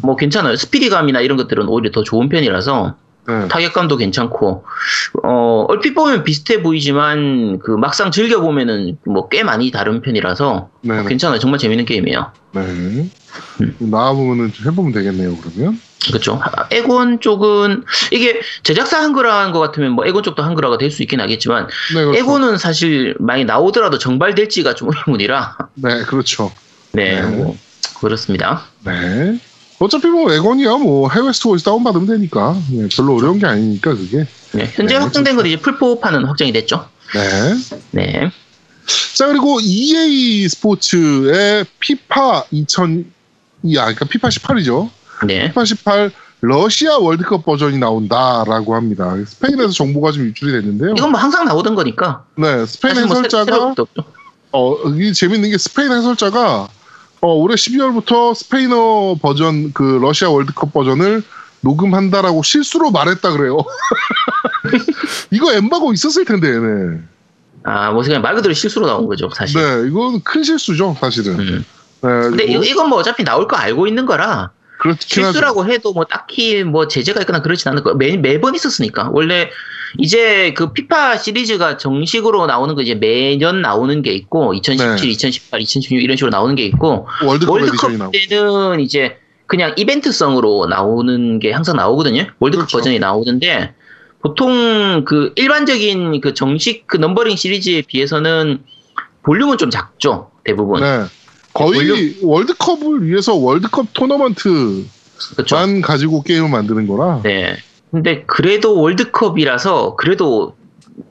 [0.04, 0.56] 뭐 괜찮아요.
[0.56, 2.96] 스피디감이나 이런 것들은 오히려 더 좋은 편이라서
[3.28, 3.48] 네.
[3.48, 4.66] 타격감도 괜찮고
[5.24, 11.02] 어 얼핏 보면 비슷해 보이지만 그 막상 즐겨 보면은 뭐 꽤 많이 다른 편이라서 네,
[11.02, 11.08] 네.
[11.08, 11.40] 괜찮아요.
[11.40, 12.32] 정말 재밌는 게임이에요.
[12.54, 13.10] 네.
[13.80, 15.80] 나와보면은 좀 해보면 되겠네요, 그러면.
[16.06, 16.42] 그렇죠.
[16.72, 21.68] 에곤 쪽은 이게 제작사 한글화한 것 같으면 뭐 에곤 쪽도 한글화가 될 수 있긴 하겠지만
[21.96, 22.20] 네, 그렇죠.
[22.20, 26.52] 에곤은 사실 많이 나오더라도 정발될지가 좀 의문이라 네, 그렇죠.
[26.92, 27.28] 네, 네.
[27.28, 27.56] 뭐
[28.02, 28.64] 그렇습니다.
[28.84, 29.40] 네.
[29.84, 34.26] 어차피 뭐 에건이야 뭐 해외 스토어에서 다운받으면 되니까 네, 별로 어려운 게 아니니까 그게.
[34.54, 36.88] 네, 현재 네, 확정된 건 이제 풀포판은 확정이 됐죠.
[37.14, 37.54] 네.
[37.92, 38.32] 네,
[39.16, 43.06] 자 그리고 EA 스포츠의 피파 2000,
[43.78, 44.90] 아 그러니까 피파 18이죠.
[45.28, 46.12] 네, 피파 18
[46.42, 49.16] 러시아 월드컵 버전이 나온다라고 합니다.
[49.26, 50.94] 스페인에서 정보가 좀 유출이 됐는데요.
[50.98, 53.88] 이건 뭐 항상 나오던 거니까 네, 스페인 뭐 새- 해설자가 없죠.
[54.52, 56.68] 어, 이 재밌는 게 스페인 해설자가
[57.24, 61.24] 어, 올해 12월부터 스페인어 버전 그 러시아 월드컵 버전을
[61.62, 63.60] 녹음한다라고 실수로 말했다 그래요.
[65.32, 67.00] 이거 엠바고 있었을 텐데, 네.
[67.64, 69.62] 아, 뭐 그냥 말 그대로 실수로 나온 거죠, 사실.
[69.62, 71.38] 네, 이건 큰 실수죠, 사실은.
[71.38, 71.66] 네, 음.
[72.02, 75.32] 근데 그리고 이- 이건 뭐 어차피 나올 거 알고 있는 거라 그렇긴 하죠.
[75.32, 77.96] 실수라고 해도 뭐 딱히 뭐 제재가 있거나 그렇진 않을 거예요.
[77.96, 79.08] 매, 매번 있었으니까.
[79.14, 79.50] 원래
[80.00, 85.12] 이제 그 피파 시리즈가 정식으로 나오는 거 이제 매년 나오는 게 있고 2017, 네.
[85.12, 88.12] 2018, 2016 이런 식으로 나오는 게 있고 월드컵, 월드컵.
[88.12, 92.28] 때는 이제 그냥 이벤트성으로 나오는 게 항상 나오거든요.
[92.40, 92.78] 월드컵 그렇죠.
[92.78, 93.74] 버전이 나오는데
[94.22, 98.64] 보통 그 일반적인 그 정식 그 넘버링 시리즈에 비해서는
[99.24, 100.32] 볼륨은 좀 작죠.
[100.44, 100.82] 대부분.
[100.82, 101.04] 네.
[101.54, 104.86] 거의 월드컵을 위해서 월드컵 토너먼트만
[105.36, 105.58] 그렇죠.
[105.84, 107.22] 가지고 게임을 만드는 거라.
[107.22, 107.58] 네.
[107.94, 110.56] 근데 그래도 월드컵이라서 그래도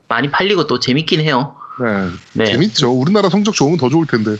[0.09, 1.55] 많이 팔리고 또 재밌긴 해요.
[1.79, 2.09] 네.
[2.33, 2.51] 네.
[2.51, 2.91] 재밌죠.
[2.91, 4.35] 우리나라 성적 좋으면 더 좋을 텐데.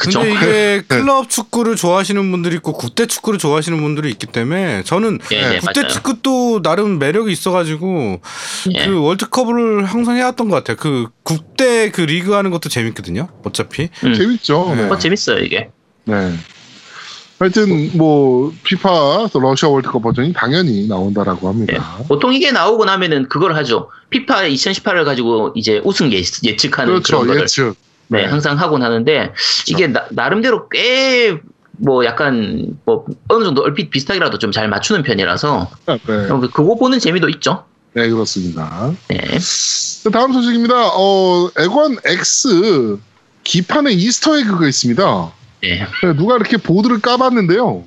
[0.00, 0.20] 그쵸.
[0.20, 0.82] 근데 이게 네.
[0.88, 5.82] 클럽 축구를 좋아하시는 분들이 있고 국대 축구를 좋아하시는 분들이 있기 때문에 저는 네, 네, 국대
[5.82, 5.92] 맞아요.
[5.92, 8.22] 축구도 나름 매력이 있어가지고
[8.74, 8.86] 예.
[8.86, 10.78] 그 월드컵을 항상 해왔던 것 같아요.
[10.78, 13.28] 그 국대 그 리그 하는 것도 재밌거든요.
[13.44, 13.90] 어차피.
[14.04, 14.14] 음.
[14.14, 14.72] 재밌죠.
[14.74, 14.84] 네.
[14.84, 14.88] 네.
[14.88, 15.68] 어, 재밌어요, 이게.
[16.06, 16.32] 네.
[17.38, 21.98] 하여튼 뭐 피파 러시아 월드컵 버전이 당연히 나온다라고 합니다.
[22.08, 23.90] 보통 이게 나오고 나면은 그걸 하죠.
[24.10, 27.18] 피파 2018을 가지고 이제 우승 예, 예측하는 그렇죠.
[27.18, 27.74] 그런 거를 예측.
[28.08, 28.24] 네, 네.
[28.26, 29.32] 항상 하곤 하는데
[29.66, 31.38] 이게 나, 나름대로 꽤
[31.78, 35.98] 뭐 약간 뭐 어느 정도 얼핏 비슷하게라도 좀 잘 맞추는 편이라서 네.
[36.06, 37.64] 그거 보는 재미도 있죠.
[37.94, 38.92] 네, 그렇습니다.
[39.08, 39.18] 네.
[39.38, 40.74] 자, 다음 소식입니다.
[40.94, 42.98] 어, 엑원 X
[43.42, 45.32] 기판에 Easter egg가 있습니다.
[45.68, 45.86] 네.
[46.02, 47.84] 네, 누가 이렇게 보드를 까봤는데요.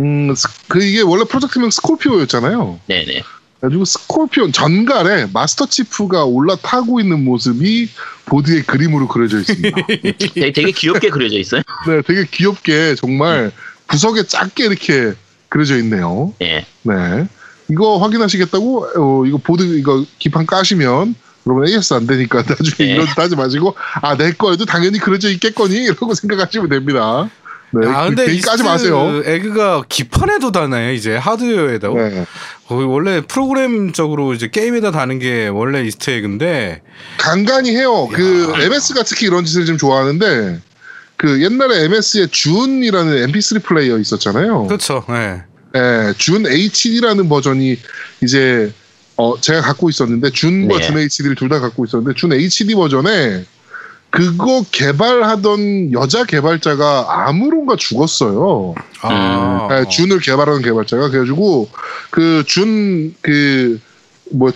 [0.00, 2.80] 음, 스- 그 이게 원래 프로젝트명 Scorpio였잖아요.
[2.86, 3.22] 네, 네.
[3.60, 7.88] 그리고 scorpion 전갈에 Master Chief가 올라타고 있는 모습이
[8.26, 9.76] 보드에 그림으로 그려져 있습니다.
[10.18, 11.62] 되게, 되게 귀엽게 그려져 있어요.
[11.88, 13.50] 네, 되게 귀엽게 정말
[13.88, 15.14] 구석에 작게 이렇게
[15.48, 16.32] 그려져 있네요.
[16.38, 16.64] 네.
[16.82, 17.26] 네.
[17.70, 21.16] 이거 확인하시겠다고 어, 이거 보드 이거 기판 까시면
[21.48, 22.94] 여러분 AS 안 되니까 나중에 네.
[22.94, 27.30] 이런 짓 하지 마시고 아 내 거에도 당연히 그려져 있겠거니 이러고 생각하시면 됩니다.
[27.70, 29.22] 네, 아그 근데 까지 마세요.
[29.24, 31.94] 에그가 기판에도 다나요 이제 하드웨어에도.
[31.94, 32.24] 네.
[32.70, 36.82] 원래 프로그램적으로 이제 게임에다 다는 게 원래 이스터 에그인데
[37.18, 38.08] 간간히 해요.
[38.12, 40.60] 그 MS가 특히 이런 짓을 좀 좋아하는데
[41.16, 44.66] 그 옛날에 MS에 준이라는 MP3 플레이어 있었잖아요.
[44.66, 45.04] 그렇죠.
[45.10, 45.42] 예.
[45.76, 47.78] 예, 준 HD라는 버전이
[48.22, 48.72] 이제
[49.18, 50.86] 어 제가 갖고 있었는데 준과 네.
[50.86, 53.44] 준 HD를 둘 다 갖고 있었는데 준 HD 버전에
[54.10, 58.74] 그거 개발하던 여자 개발자가 암으로가 죽었어요.
[59.02, 59.68] 아.
[59.72, 61.68] 예, 준을 개발하는 개발자가 그래가지고
[62.10, 63.80] 그준그뭐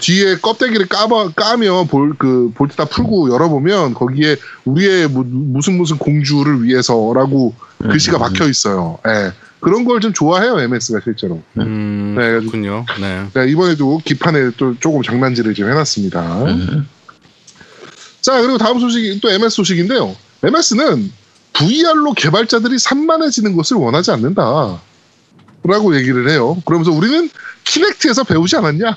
[0.01, 5.99] 뒤에 껍데기를 까봐 까면 볼 그 볼트 다 풀고 열어보면 거기에 우리의 무, 무슨 무슨
[5.99, 8.99] 공주를 위해서라고 글씨가 박혀 있어요.
[9.09, 9.33] 예.
[9.63, 11.41] 그런 걸 좀 좋아해요 MS가 실제로.
[11.59, 12.85] 음, 네, 그렇군요.
[13.01, 13.27] 네.
[13.33, 16.45] 네, 이번에도 기판에 또 조금 장난질을 좀 해놨습니다.
[16.47, 16.89] 음.
[18.21, 20.15] 자 그리고 다음 소식이 또 MS 소식인데요.
[20.43, 21.13] MS는
[21.53, 24.81] VR로 개발자들이 산만해지는 것을 원하지 않는다.
[25.65, 26.61] 라고 얘기를 해요.
[26.65, 27.31] 그러면서 우리는
[27.65, 28.97] 키넥트에서 배우지 않았냐?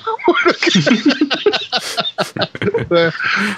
[2.90, 3.10] 네.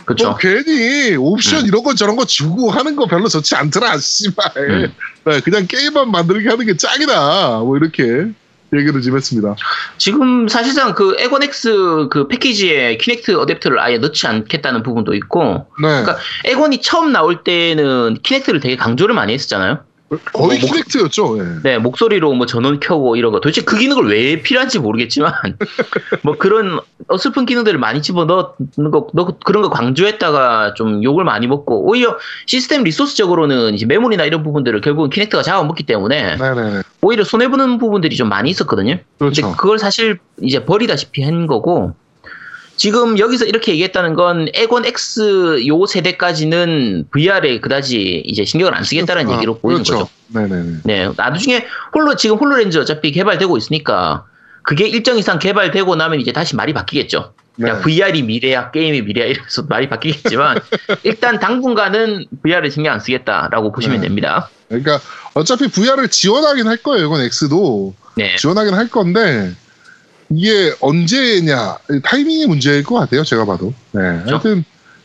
[0.05, 0.31] 그렇죠.
[0.31, 1.67] 뭐 괜히 옵션 음.
[1.67, 4.53] 이런 거 저런 거 주고 하는 거 별로 좋지 않더라, 씨발.
[4.57, 4.93] 음.
[5.25, 7.61] 네, 그냥 게임만 만들게 하는 게 짱이다.
[7.61, 8.33] 뭐 이렇게
[8.75, 9.57] 얘기를 좀 했습니다.
[9.97, 15.89] 지금 사실상 그 에곤X 그 패키지에 키넥트 어댑터를 아예 넣지 않겠다는 부분도 있고 네.
[15.89, 19.88] 그러니까 에곤이 처음 나올 때는 키넥트를 되게 강조를 많이 했었잖아요.
[20.33, 21.39] 거의 뭐, 키넥트였죠.
[21.39, 21.43] 예.
[21.63, 23.41] 네, 목소리로 뭐 전원 켜고 이런 거.
[23.41, 25.33] 도대체 그 기능을 왜 필요한지 모르겠지만,
[26.23, 31.47] 뭐 그런 어설픈 기능들을 많이 집어 넣는 거, 넣- 그런 거 강조했다가 좀 욕을 많이
[31.47, 36.83] 먹고, 오히려 시스템 리소스적으로는 이제 메모리나 이런 부분들을 결국은 키넥트가 잡아먹기 때문에, 네네네.
[37.03, 38.99] 오히려 손해 보는 부분들이 좀 많이 있었거든요.
[39.19, 39.57] 근데 그렇죠.
[39.57, 41.95] 그걸 사실 이제 버리다시피 한 거고,
[42.79, 49.29] 지금 여기서 이렇게 얘기했다는 건 에곤 X 요 세대까지는 VR에 그다지 이제 신경을 안 쓰겠다는
[49.29, 50.05] 아, 얘기로 보이는 그렇죠.
[50.05, 50.11] 거죠.
[50.29, 50.79] 네네네.
[50.85, 54.25] 네, 나중에 홀로 지금 홀로렌즈 어차피 개발되고 있으니까
[54.63, 57.35] 그게 일정 이상 개발되고 나면 이제 다시 말이 바뀌겠죠.
[57.57, 57.69] 네.
[57.69, 60.61] 야, VR이 미래야, 게임이 미래야 이래서 말이 바뀌겠지만
[61.03, 64.07] 일단 당분간은 VR을 신경 안 쓰겠다라고 보시면 네.
[64.07, 64.49] 됩니다.
[64.69, 65.01] 그러니까
[65.35, 67.07] 어차피 VR을 지원하긴 할 거예요.
[67.07, 69.53] 이건 X도 네, 지원하긴 할 건데
[70.31, 73.25] 이게 언제냐 타이밍이 문제일 것 같아요.
[73.25, 73.73] 제가 봐도.
[73.93, 74.01] 네.
[74.01, 74.65] 하여튼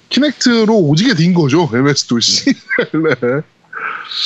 [0.10, 1.70] 키넥트로 오지게 딘 거죠.
[1.74, 2.46] MS 도시.
[2.94, 3.42] 네.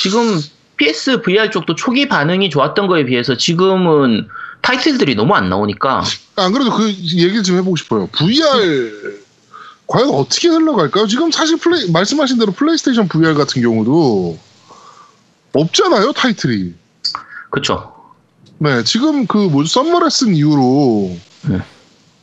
[0.02, 0.40] 지금
[0.76, 4.28] PS VR 쪽도 초기 반응이 좋았던 거에 비해서 지금은
[4.60, 6.02] 타이틀들이 너무 안 나오니까
[6.36, 8.08] 안 그래도 그 얘기를 좀 해보고 싶어요.
[8.08, 9.18] VR
[9.86, 11.06] 과연 어떻게 흘러갈까요?
[11.06, 14.38] 지금 사실 플레이 말씀하신 대로 PlayStation VR 같은 경우도
[15.54, 16.74] 없잖아요 타이틀이.
[17.50, 17.97] 그쵸.
[18.58, 21.16] 네, 지금 그 뭐죠 Summer Lesson 이후로
[21.48, 21.58] 네.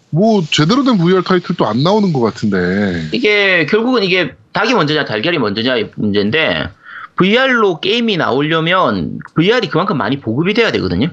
[0.09, 3.09] 뭐 제대로 된 VR 타이틀도 안 나오는 것 같은데.
[3.11, 6.69] 이게 결국은 이게 닭이 먼저냐 달걀이 먼저냐의 문제인데
[7.17, 11.09] VR로 게임이 나오려면 VR이 그만큼 많이 보급이 돼야 되거든요.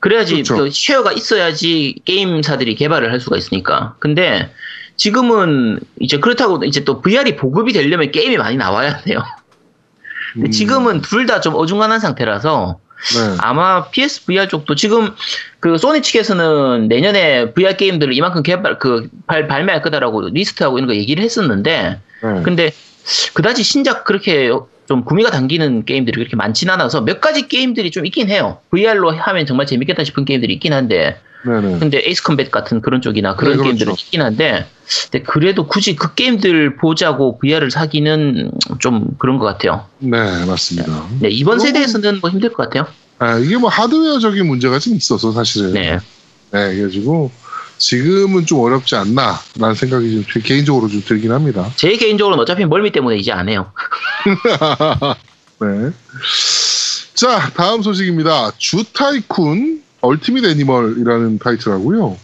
[0.00, 0.56] 그래야지 그렇죠.
[0.56, 3.96] 그 쉐어가 있어야지 게임사들이 개발을 할 수가 있으니까.
[3.98, 4.50] 근데
[4.96, 9.22] 지금은 이제 그렇다고 이제 또 VR이 보급이 되려면 게임이 많이 나와야 돼요.
[10.34, 12.78] 근데 음, 지금은 둘 다 좀 어중간한 상태라서
[13.14, 13.36] 네.
[13.38, 15.14] 아마 PS VR 쪽도 지금
[15.60, 20.94] 그 소니 측에서는 내년에 VR 게임들을 이만큼 개발 그 발, 발매할 거다라고 리스트하고 이런 거
[20.94, 22.42] 얘기를 했었는데 네.
[22.42, 22.72] 근데
[23.34, 24.50] 그다지 신작 그렇게
[24.88, 28.58] 좀 구미가 당기는 게임들이 그렇게 많진 않아서 몇 가지 게임들이 좀 있긴 해요.
[28.70, 31.78] VR로 하면 정말 재밌겠다 싶은 게임들이 있긴 한데 네네.
[31.78, 33.64] 근데 에이스 컴뱃 같은 그런 쪽이나 그런 네, 그렇죠.
[33.64, 34.66] 게임들은 있긴 한데
[35.10, 39.86] 근데 그래도 굳이 그 게임들 보자고 VR을 사기는 좀 그런 것 같아요.
[39.98, 41.08] 네, 맞습니다.
[41.20, 42.86] 네, 이번 세대에서는 뭐 힘들 것 같아요.
[43.18, 45.72] 아, 이게 뭐 하드웨어적인 문제가 좀 있어서 사실은.
[45.72, 45.98] 네.
[46.50, 47.30] 네, 그래가지고
[47.78, 51.70] 지금은 좀 어렵지 않나라는 생각이 좀 개인적으로 좀 들긴 합니다.
[51.76, 53.72] 제 개인적으로는 어차피 멀미 때문에 이제 안 해요.
[55.60, 55.90] 네.
[57.14, 58.52] 자, 다음 소식입니다.
[58.58, 62.16] Zoo Tycoon Ultimate Animal이라는 타이틀하고요.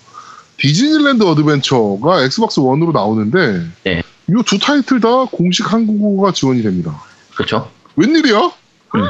[0.59, 4.03] Disneyland Adventure가 Xbox 1으로 나오는데 네.
[4.29, 7.03] 이 두 타이틀 다 공식 한국어가 지원이 됩니다.
[7.35, 7.71] 그렇죠?
[7.97, 8.53] 웬일이야?
[8.95, 9.09] 음.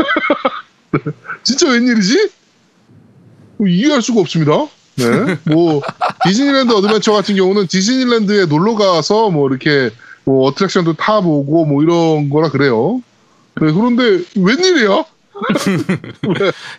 [1.42, 2.30] 진짜 웬일이지?
[3.58, 4.52] 뭐 이해할 수가 없습니다.
[4.96, 5.38] 네.
[5.44, 5.82] 뭐
[6.24, 9.90] Disneyland Adventure 같은 경우는 디즈니랜드에 놀러 가서 뭐 이렇게
[10.24, 13.02] 뭐 어트랙션도 타보고 뭐 이런 거라 그래요.
[13.60, 15.04] 네, 그런데 웬일이야?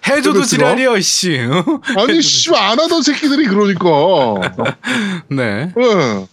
[0.07, 0.43] 해줘도?
[0.43, 1.39] 지랄이야, 씨.
[1.39, 1.81] 어?
[1.97, 3.85] 아니 씨발 안 하던 새끼들이 그러니까.
[5.29, 5.71] 네.
[5.75, 6.27] 네.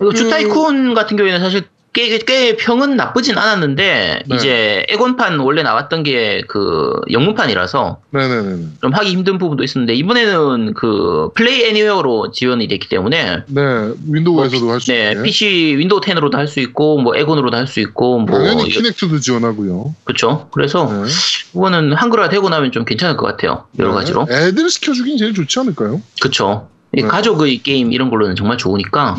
[0.00, 1.64] 이거 그- 주 타이쿤 같은 경우에는 사실
[1.96, 4.36] 꽤, 꽤 평은 나쁘진 않았는데 네.
[4.36, 8.66] 이제 에곤판 원래 나왔던 게 그 영문판이라서 네네네.
[8.82, 13.62] 좀 하기 힘든 부분도 있었는데 이번에는 그 플레이 애니웨어로 지원이 됐기 때문에 네.
[14.10, 15.22] 윈도우에서도 할수 네, 있게.
[15.22, 19.94] PC 윈도우 10으로도 할 수 있고 뭐 엑원으로도 할 수 있고 뭐 당연히 키넥트도 지원하고요.
[20.04, 20.48] 그렇죠.
[20.52, 21.08] 그래서 네.
[21.54, 23.64] 이거는 한글화 되고 나면 좀 괜찮을 것 같아요.
[23.78, 23.94] 여러 네.
[23.96, 24.26] 가지로.
[24.30, 26.02] 애들 시켜주긴 제일 좋지 않을까요?
[26.20, 26.68] 그렇죠.
[26.94, 27.08] 이 네.
[27.08, 29.16] 가족의 게임 이런 걸로는 정말 좋으니까.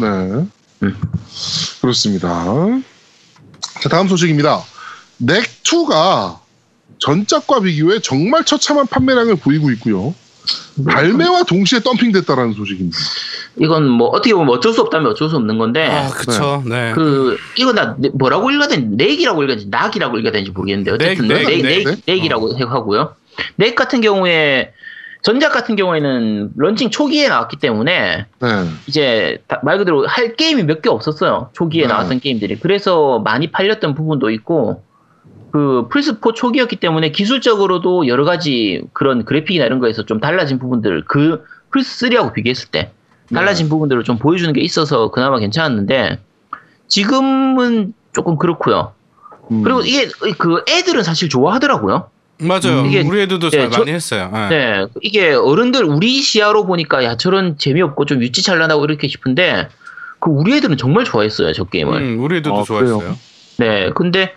[0.79, 0.87] 네.
[0.89, 0.95] 음.
[1.81, 2.45] 그렇습니다.
[3.81, 4.61] 자, 다음 소식입니다.
[5.21, 6.39] 넥2가
[6.99, 10.13] 전작과 비교해 정말 처참한 판매량을 보이고 있고요.
[10.87, 12.97] 발매와 동시에 덤핑됐다라는 소식입니다.
[13.59, 16.63] 이건 뭐 어떻게 보면 어쩔 수 없다면 어쩔 수 없는 건데 아, 그쵸.
[16.65, 16.93] 네.
[16.93, 21.27] 그 이거 나 네- 뭐라고 읽어야 되는지 넥이라고 읽어야 되는지 낙이라고 읽어야 되는지 모르겠는데 어쨌든
[21.27, 21.99] 넥, 넥, 넥, 넥, 넥.
[22.05, 23.15] 넥이라고 하고요.
[23.57, 24.73] 넥 같은 경우에
[25.21, 28.47] 전작 같은 경우에는 런칭 초기에 나왔기 때문에 네.
[28.87, 31.49] 이제 다- 말 그대로 할 게임이 몇 개 없었어요.
[31.53, 31.87] 초기에 네.
[31.87, 32.59] 나왔던 게임들이.
[32.59, 34.83] 그래서 많이 팔렸던 부분도 있고
[35.51, 41.43] 그 플스4 초기였기 때문에 기술적으로도 여러 가지 그런 그래픽이나 이런 거에서 좀 달라진 부분들 그
[41.71, 42.91] 플스3하고 비교했을 때
[43.33, 46.19] 달라진 부분들을 좀 보여주는 게 있어서 그나마 괜찮았는데
[46.87, 48.93] 지금은 조금 그렇고요.
[49.51, 49.63] 음.
[49.63, 50.07] 그리고 이게
[50.37, 52.09] 그 애들은 사실 좋아하더라고요.
[52.39, 52.85] 맞아요.
[52.85, 54.29] 이게- 우리 애들도 네, 잘 저- 많이 했어요.
[54.33, 54.49] 네.
[54.49, 59.69] 네, 이게 어른들 우리 시야로 보니까 야 저런 재미없고 좀 유치찬란하고 이렇게 싶은데
[60.19, 62.01] 그 우리 애들은 정말 좋아했어요 저 게임을.
[62.01, 63.17] 음, 우리 애들도 아, 좋아했어요.
[63.57, 64.33] 네, 근데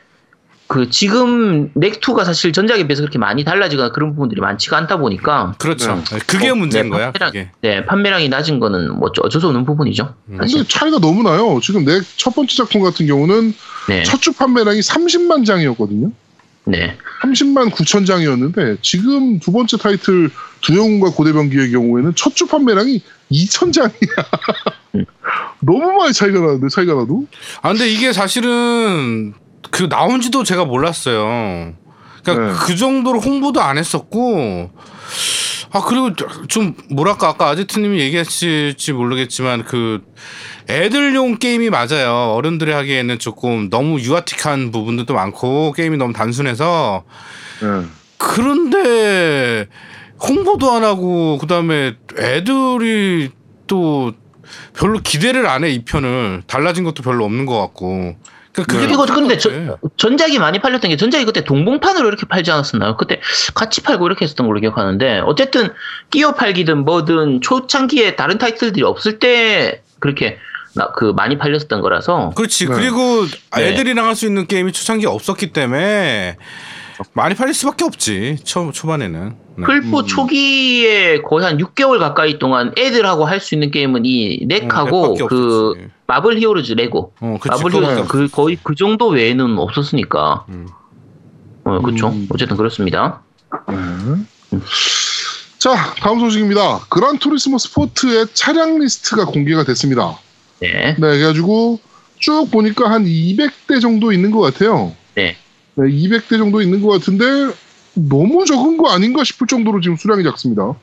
[0.66, 5.96] 그 지금 넥2가 사실 전작에 비해서 그렇게 많이 달라지거나 그런 부분들이 많지가 않다 보니까 그렇죠.
[6.12, 6.18] 네.
[6.26, 7.10] 그게 어, 문제인 네, 거야.
[7.12, 7.50] 판매량- 그게.
[7.60, 10.14] 네 판매량이 낮은 거는 뭐 어쩔 수 없는 부분이죠.
[10.28, 10.36] 음.
[10.38, 10.58] 사실.
[10.58, 11.58] 근데 차이가 너무 나요.
[11.60, 13.52] 지금 내 첫 번째 작품 같은 경우는
[13.88, 16.12] 네, 첫주 판매량이 30만 장이었거든요.
[16.64, 20.30] 네, 30만 9천 장이었는데 지금 두 번째 타이틀
[20.60, 23.02] 두영훈과 고대병기의 경우에는 첫 주 판매량이
[23.32, 23.90] 2천 장이야.
[24.96, 25.04] 음.
[25.60, 27.26] 너무 많이 차이가 나는데 차이가 나도.
[27.62, 29.34] 아 근데 이게 사실은
[29.70, 31.74] 그 나온지도 제가 몰랐어요.
[32.22, 32.58] 그러니까 네.
[32.66, 34.70] 그 정도로 홍보도 안 했었고
[35.72, 36.10] 아 그리고
[36.48, 40.02] 좀 뭐랄까 아까 아제트님이 얘기하실지 모르겠지만 그
[40.68, 42.32] 애들용 게임이 맞아요.
[42.34, 47.04] 어른들이 하기에는 조금 너무 유아틱한 부분들도 많고 게임이 너무 단순해서
[47.62, 47.86] 네.
[48.18, 49.66] 그런데
[50.22, 53.30] 홍보도 안 하고 그다음에 애들이
[53.66, 54.12] 또
[54.76, 58.16] 별로 기대를 안 해 이 편을 달라진 것도 별로 없는 것 같고
[58.52, 58.86] 그러니까 네.
[58.88, 59.76] 더 이거 큰 근데 것 저- 같아.
[59.96, 62.96] 전작이 많이 팔렸던 게 전작이 그때 동봉판으로 이렇게 팔지 않았었나요?
[62.96, 63.20] 그때
[63.54, 65.72] 같이 팔고 이렇게 했었던 걸로 기억하는데 어쨌든
[66.10, 70.38] 끼어 팔기든 뭐든 초창기에 다른 타이틀들이 없을 때 그렇게
[70.74, 72.74] 나- 그 많이 팔렸었던 거라서 그렇지 네.
[72.74, 73.26] 그리고
[73.56, 73.68] 네.
[73.70, 76.36] 애들이랑 할 수 있는 게임이 초창기에 없었기 때문에
[77.12, 79.66] 많이 팔릴 수밖에 없지 초 초반에는 네.
[79.66, 80.06] 플포 음.
[80.06, 85.68] 초기에 거의 한 6개월 가까이 동안 애들하고 할 수 있는 게임은 이 넥하고 넥밖에 그
[85.70, 85.88] 없었지.
[86.06, 90.66] 마블 히어로즈 레고 어, 그치, 마블 히어로즈 그 거의 그 정도 외에는 없었으니까 음.
[91.64, 92.26] 어 그렇죠 음.
[92.32, 93.22] 어쨌든 그렇습니다
[93.68, 93.76] 네.
[95.58, 96.80] 자 다음 소식입니다.
[96.88, 100.18] 그란 투리스모 스포츠의 차량 리스트가 공개가 됐습니다.
[100.60, 101.78] 네 네, 그래가지고
[102.18, 104.94] 쭉 보니까 한 200대 정도 있는 것 같아요.
[105.14, 105.36] 네.
[105.74, 107.24] 네, 200대 정도 있는 것 같은데
[107.94, 110.74] 너무 적은 거 아닌가 싶을 정도로 지금 수량이 작습니다.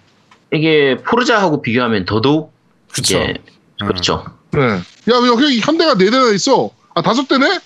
[0.54, 2.54] 이게 포르자하고 비교하면 더더욱
[2.92, 3.34] 그쵸 이제
[3.82, 3.88] 음.
[3.88, 4.62] 그렇죠 네.
[4.62, 6.72] 야, 여기 현대가 네 대나 있어.
[6.96, 7.60] 아, 다섯 대네?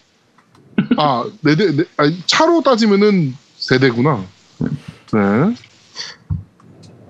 [0.97, 4.23] 아, 네 대, 네, 아, 차로 따지면은 세 대구나.
[4.59, 5.55] 네.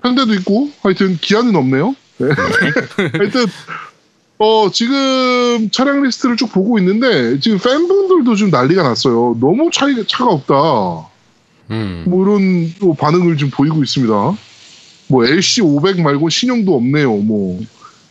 [0.02, 1.96] 현대도 있고, 하여튼 기아는 없네요.
[2.18, 2.28] 네.
[3.18, 3.46] 하여튼,
[4.38, 9.36] 어, 지금 차량 리스트를 쭉 보고 있는데, 지금 팬분들도 좀 난리가 났어요.
[9.40, 11.08] 너무 차이, 차가 없다.
[11.72, 12.04] 음.
[12.06, 14.12] 뭐 이런 또 반응을 좀 보이고 있습니다.
[15.08, 17.16] 뭐 LC 500 말고 신형도 없네요.
[17.16, 17.60] 뭐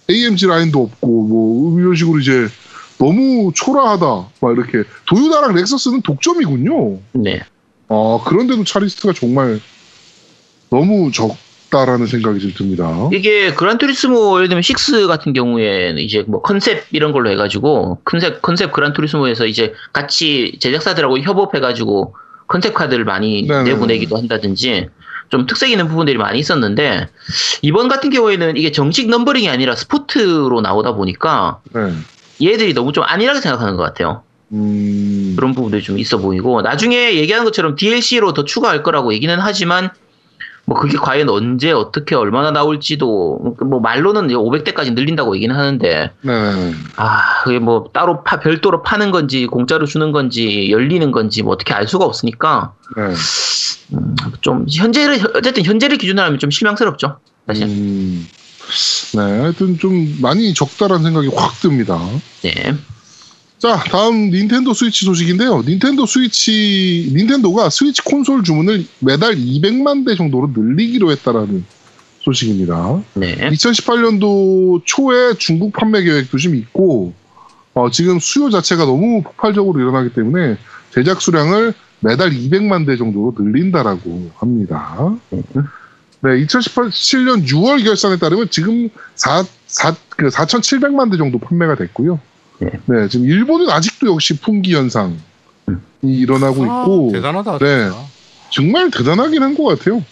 [0.09, 2.47] AMG 라인도 없고 뭐 이런 식으로 이제
[2.97, 4.05] 너무 초라하다.
[4.41, 6.99] 막 이렇게 도요다랑 렉서스는 독점이군요.
[7.13, 7.41] 네
[7.91, 9.59] 아 그런데도 차 리스트가 정말
[10.69, 13.09] 너무 적다라는 생각이 좀 듭니다.
[13.11, 18.71] 이게 그란투리스모 예를 들면 6 같은 경우에는 이제 뭐 컨셉 이런 걸로 해가지고 컨셉 컨셉
[18.71, 22.15] 그란투리스모에서 이제 같이 제작사들하고 협업해가지고
[22.51, 23.71] 컨셉 카들을 많이 네네네.
[23.71, 24.89] 내보내기도 한다든지
[25.29, 27.07] 좀 특색 있는 부분들이 많이 있었는데
[27.61, 31.93] 이번 같은 경우에는 이게 정식 넘버링이 아니라 스포트로 나오다 보니까 네.
[32.43, 34.23] 얘들이 너무 좀 안일하게 생각하는 것 같아요.
[34.51, 39.91] 음, 그런 부분들이 좀 있어 보이고 나중에 얘기하는 것처럼 DLC로 더 추가할 거라고 얘기는 하지만
[40.65, 46.73] 뭐 그게 과연 언제 어떻게 얼마나 나올지도 뭐 말로는 500대까지 늘린다고 얘기는 하는데 네네네.
[46.97, 51.73] 아 그게 뭐 따로 파 별도로 파는 건지 공짜로 주는 건지 열리는 건지 뭐 어떻게
[51.73, 53.03] 알 수가 없으니까 네.
[53.93, 58.27] 음, 좀 현재를 어쨌든 현재를 기준으로 하면 좀 실망스럽죠 사실 음,
[59.13, 61.99] 네, 하여튼 좀 많이 적다라는 생각이 확 듭니다.
[62.43, 62.75] 네
[63.61, 65.61] 자, 다음 닌텐도 스위치 소식인데요.
[65.61, 71.63] 닌텐도 스위치, 닌텐도가 스위치 콘솔 주문을 매달 200만 대 정도로 늘리기로 했다라는
[72.21, 73.03] 소식입니다.
[73.13, 73.35] 네.
[73.51, 77.13] 2018년도 초에 중국 판매 계획도 좀 있고,
[77.75, 80.57] 어, 지금 수요 자체가 너무 폭발적으로 일어나기 때문에
[80.91, 85.13] 제작 수량을 매달 200만 대 정도로 늘린다라고 합니다.
[85.29, 92.19] 네, 2017년 6월 결산에 따르면 지금 4, 4, 그 4,700만 대 정도 판매가 됐고요.
[92.61, 92.69] 네.
[92.85, 95.15] 네, 지금 일본은 아직도 역시 품귀 현상이
[96.03, 97.65] 일어나고 있고, 아, 대단하다 네.
[97.89, 97.95] 진짜.
[98.51, 100.03] 정말 대단하긴 한 것 같아요.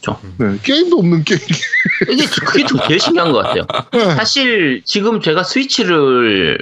[0.00, 0.20] 그렇죠.
[0.38, 1.40] 네, 게임도 없는 게임.
[2.10, 3.66] 이게 그게 좀 제일 신기한 것 같아요.
[3.92, 4.14] 네.
[4.14, 6.58] 사실 지금 제가 스위치를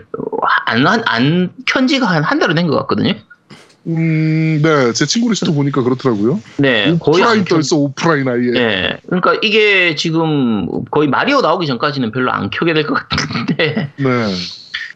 [0.66, 3.12] 안, 안, 안 켠지가 한 한 달은 된 것 같거든요.
[3.88, 6.40] 음, 네, 제 친구 리스트 보니까 그렇더라고요.
[6.56, 7.56] 네, 거의 오프라인 안 켠.
[7.56, 8.50] 떠있어, 오프라인 아예.
[8.50, 14.34] 네, 그러니까 이게 지금 거의 마리오 나오기 전까지는 별로 안 켜게 될 것 같은데, 네.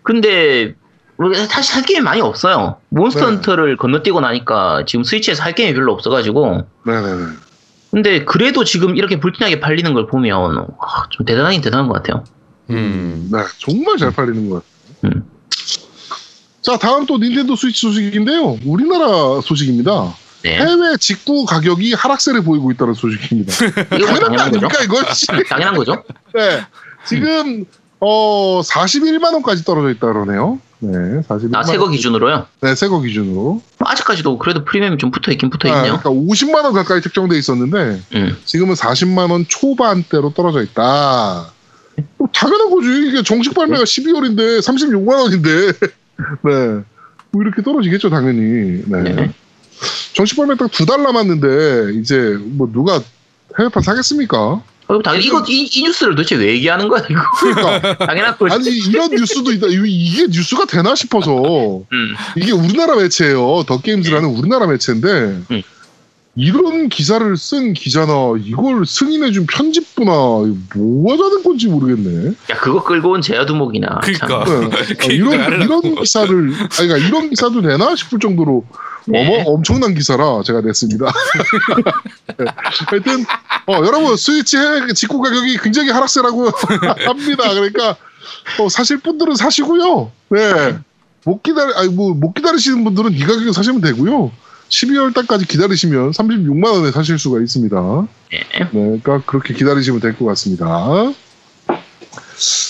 [0.02, 0.74] 근데
[1.48, 2.78] 사실 할 게임이 많이 없어요.
[2.88, 3.26] 몬스터 네.
[3.26, 7.26] 헌터를 건너뛰고 나니까 지금 스위치에서 할 게임이 별로 없어가지고, 네네네.
[7.90, 12.24] 근데 그래도 지금 이렇게 불티나게 팔리는 걸 보면 와, 좀 대단하긴 대단한 것 같아요.
[12.70, 13.28] 음.
[13.32, 14.62] 네, 정말 잘 팔리는 것
[15.02, 15.12] 같아요.
[15.12, 15.24] 음.
[16.62, 18.58] 자, 다음 또 닌텐도 스위치 소식인데요.
[18.64, 20.14] 우리나라 소식입니다.
[20.42, 23.52] 네, 해외 직구 가격이 하락세를 보이고 있다는 소식입니다.
[23.96, 24.42] 이거 뭐 당연한 거 거죠.
[24.42, 25.12] 아닙니까, 이거?
[25.12, 25.26] 씨.
[25.48, 26.02] 당연한 거죠.
[26.34, 26.64] 네.
[27.06, 27.64] 지금
[28.00, 30.58] 어 41만 원까지 떨어져 있다 그러네요.
[30.82, 32.46] 네, 41만 아, 새거 기준으로요?
[32.62, 33.60] 네, 새거 기준으로.
[33.80, 35.98] 아직까지도 그래도 프리미엄이 좀 붙어 있긴 붙어 아, 있네요.
[35.98, 38.36] 그러니까 50만 원 가까이 책정돼 있었는데 음.
[38.46, 41.52] 지금은 40만 원 초반대로 떨어져 있다.
[42.16, 43.08] 뭐 당연한 거지.
[43.08, 45.72] 이게 정식 발매가 12월인데 36만 원인데.
[46.44, 46.84] 네.
[47.32, 48.82] 뭐 이렇게 떨어지겠죠, 당연히.
[48.86, 49.02] 네.
[49.02, 49.32] 네.
[50.14, 53.00] 정식 발매 딱 두 달 남았는데 이제 뭐 누가
[53.58, 54.62] 해외판 사겠습니까?
[54.90, 57.20] 어, 당연히 이거 이, 이 뉴스를 도대체 왜 얘기하는 거야 이거?
[57.40, 58.54] 그러니까 당연한 거지.
[58.54, 59.68] 아니 이런 뉴스도 있다.
[59.68, 62.14] 이- 이게 뉴스가 되나 싶어서 음.
[62.36, 63.62] 이게 우리나라 매체예요.
[63.66, 65.08] 더 게임즈라는 우리나라 매체인데
[65.50, 65.62] 음.
[66.36, 68.12] 이런 기사를 쓴 기자나
[68.44, 70.10] 이걸 승인해준 편집부나
[70.76, 72.28] 뭐 하자는 건지 모르겠네.
[72.50, 74.00] 야 그거 끌고 온 제야두목이나.
[74.02, 74.44] 그러니까.
[74.44, 74.60] 참.
[74.60, 74.66] 네.
[74.66, 75.60] 어, 그 이런.
[75.62, 78.64] 이런 기사를 아니 그러니까 이런 기사도 되나 싶을 정도로
[79.06, 79.26] 네.
[79.42, 81.04] 어머 엄청난 기사라 제가 냈습니다.
[82.38, 82.44] 네.
[82.88, 83.24] 하여튼
[83.66, 86.50] 어, 여러분 스위치 해외 직구 가격이 굉장히 하락세라고
[87.06, 87.50] 합니다.
[87.54, 87.96] 그러니까
[88.58, 90.10] 어, 사실 분들은 사시고요.
[90.30, 90.78] 네.
[91.24, 94.30] 못 기다리 아니 뭐 못 기다리시는 분들은 이 가격에 사시면 되고요.
[94.68, 98.06] 12월 달까지 기다리시면 36만 원에 사실 수가 있습니다.
[98.30, 98.38] 네.
[98.58, 100.66] 네, 그러니까 그렇게 기다리시면 될 것 같습니다.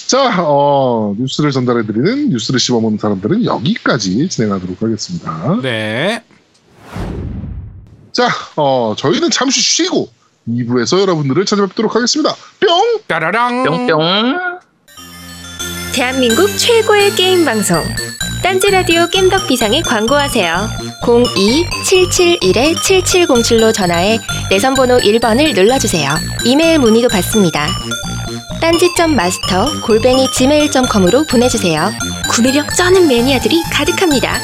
[0.07, 5.59] 자, 어, 뉴스를 전달해드리는 뉴스를 씹어먹는 사람들은 여기까지 진행하도록 하겠습니다.
[5.63, 6.23] 네.
[8.13, 10.11] 자, 어, 저희는 잠시 쉬고
[10.49, 12.35] 2부에서 여러분들을 찾아뵙도록 하겠습니다.
[12.61, 13.01] 뿅!
[13.07, 13.65] 따라랑.
[13.65, 14.61] 뿅뿅.
[15.93, 17.83] 대한민국 최고의 게임 방송
[18.43, 20.71] 딴지 라디오 겜덕 비상에 광고하세요.
[21.03, 24.19] 02-771-7707로 전화해
[24.49, 26.11] 내선 번호 1번을 눌러주세요.
[26.45, 27.69] 이메일 문의도 받습니다.
[28.61, 31.93] 딴지점 마스터 골뱅이 gmail.com으로 보내주세요.
[32.31, 34.41] 구매력 쩌는 매니아들이 가득합니다.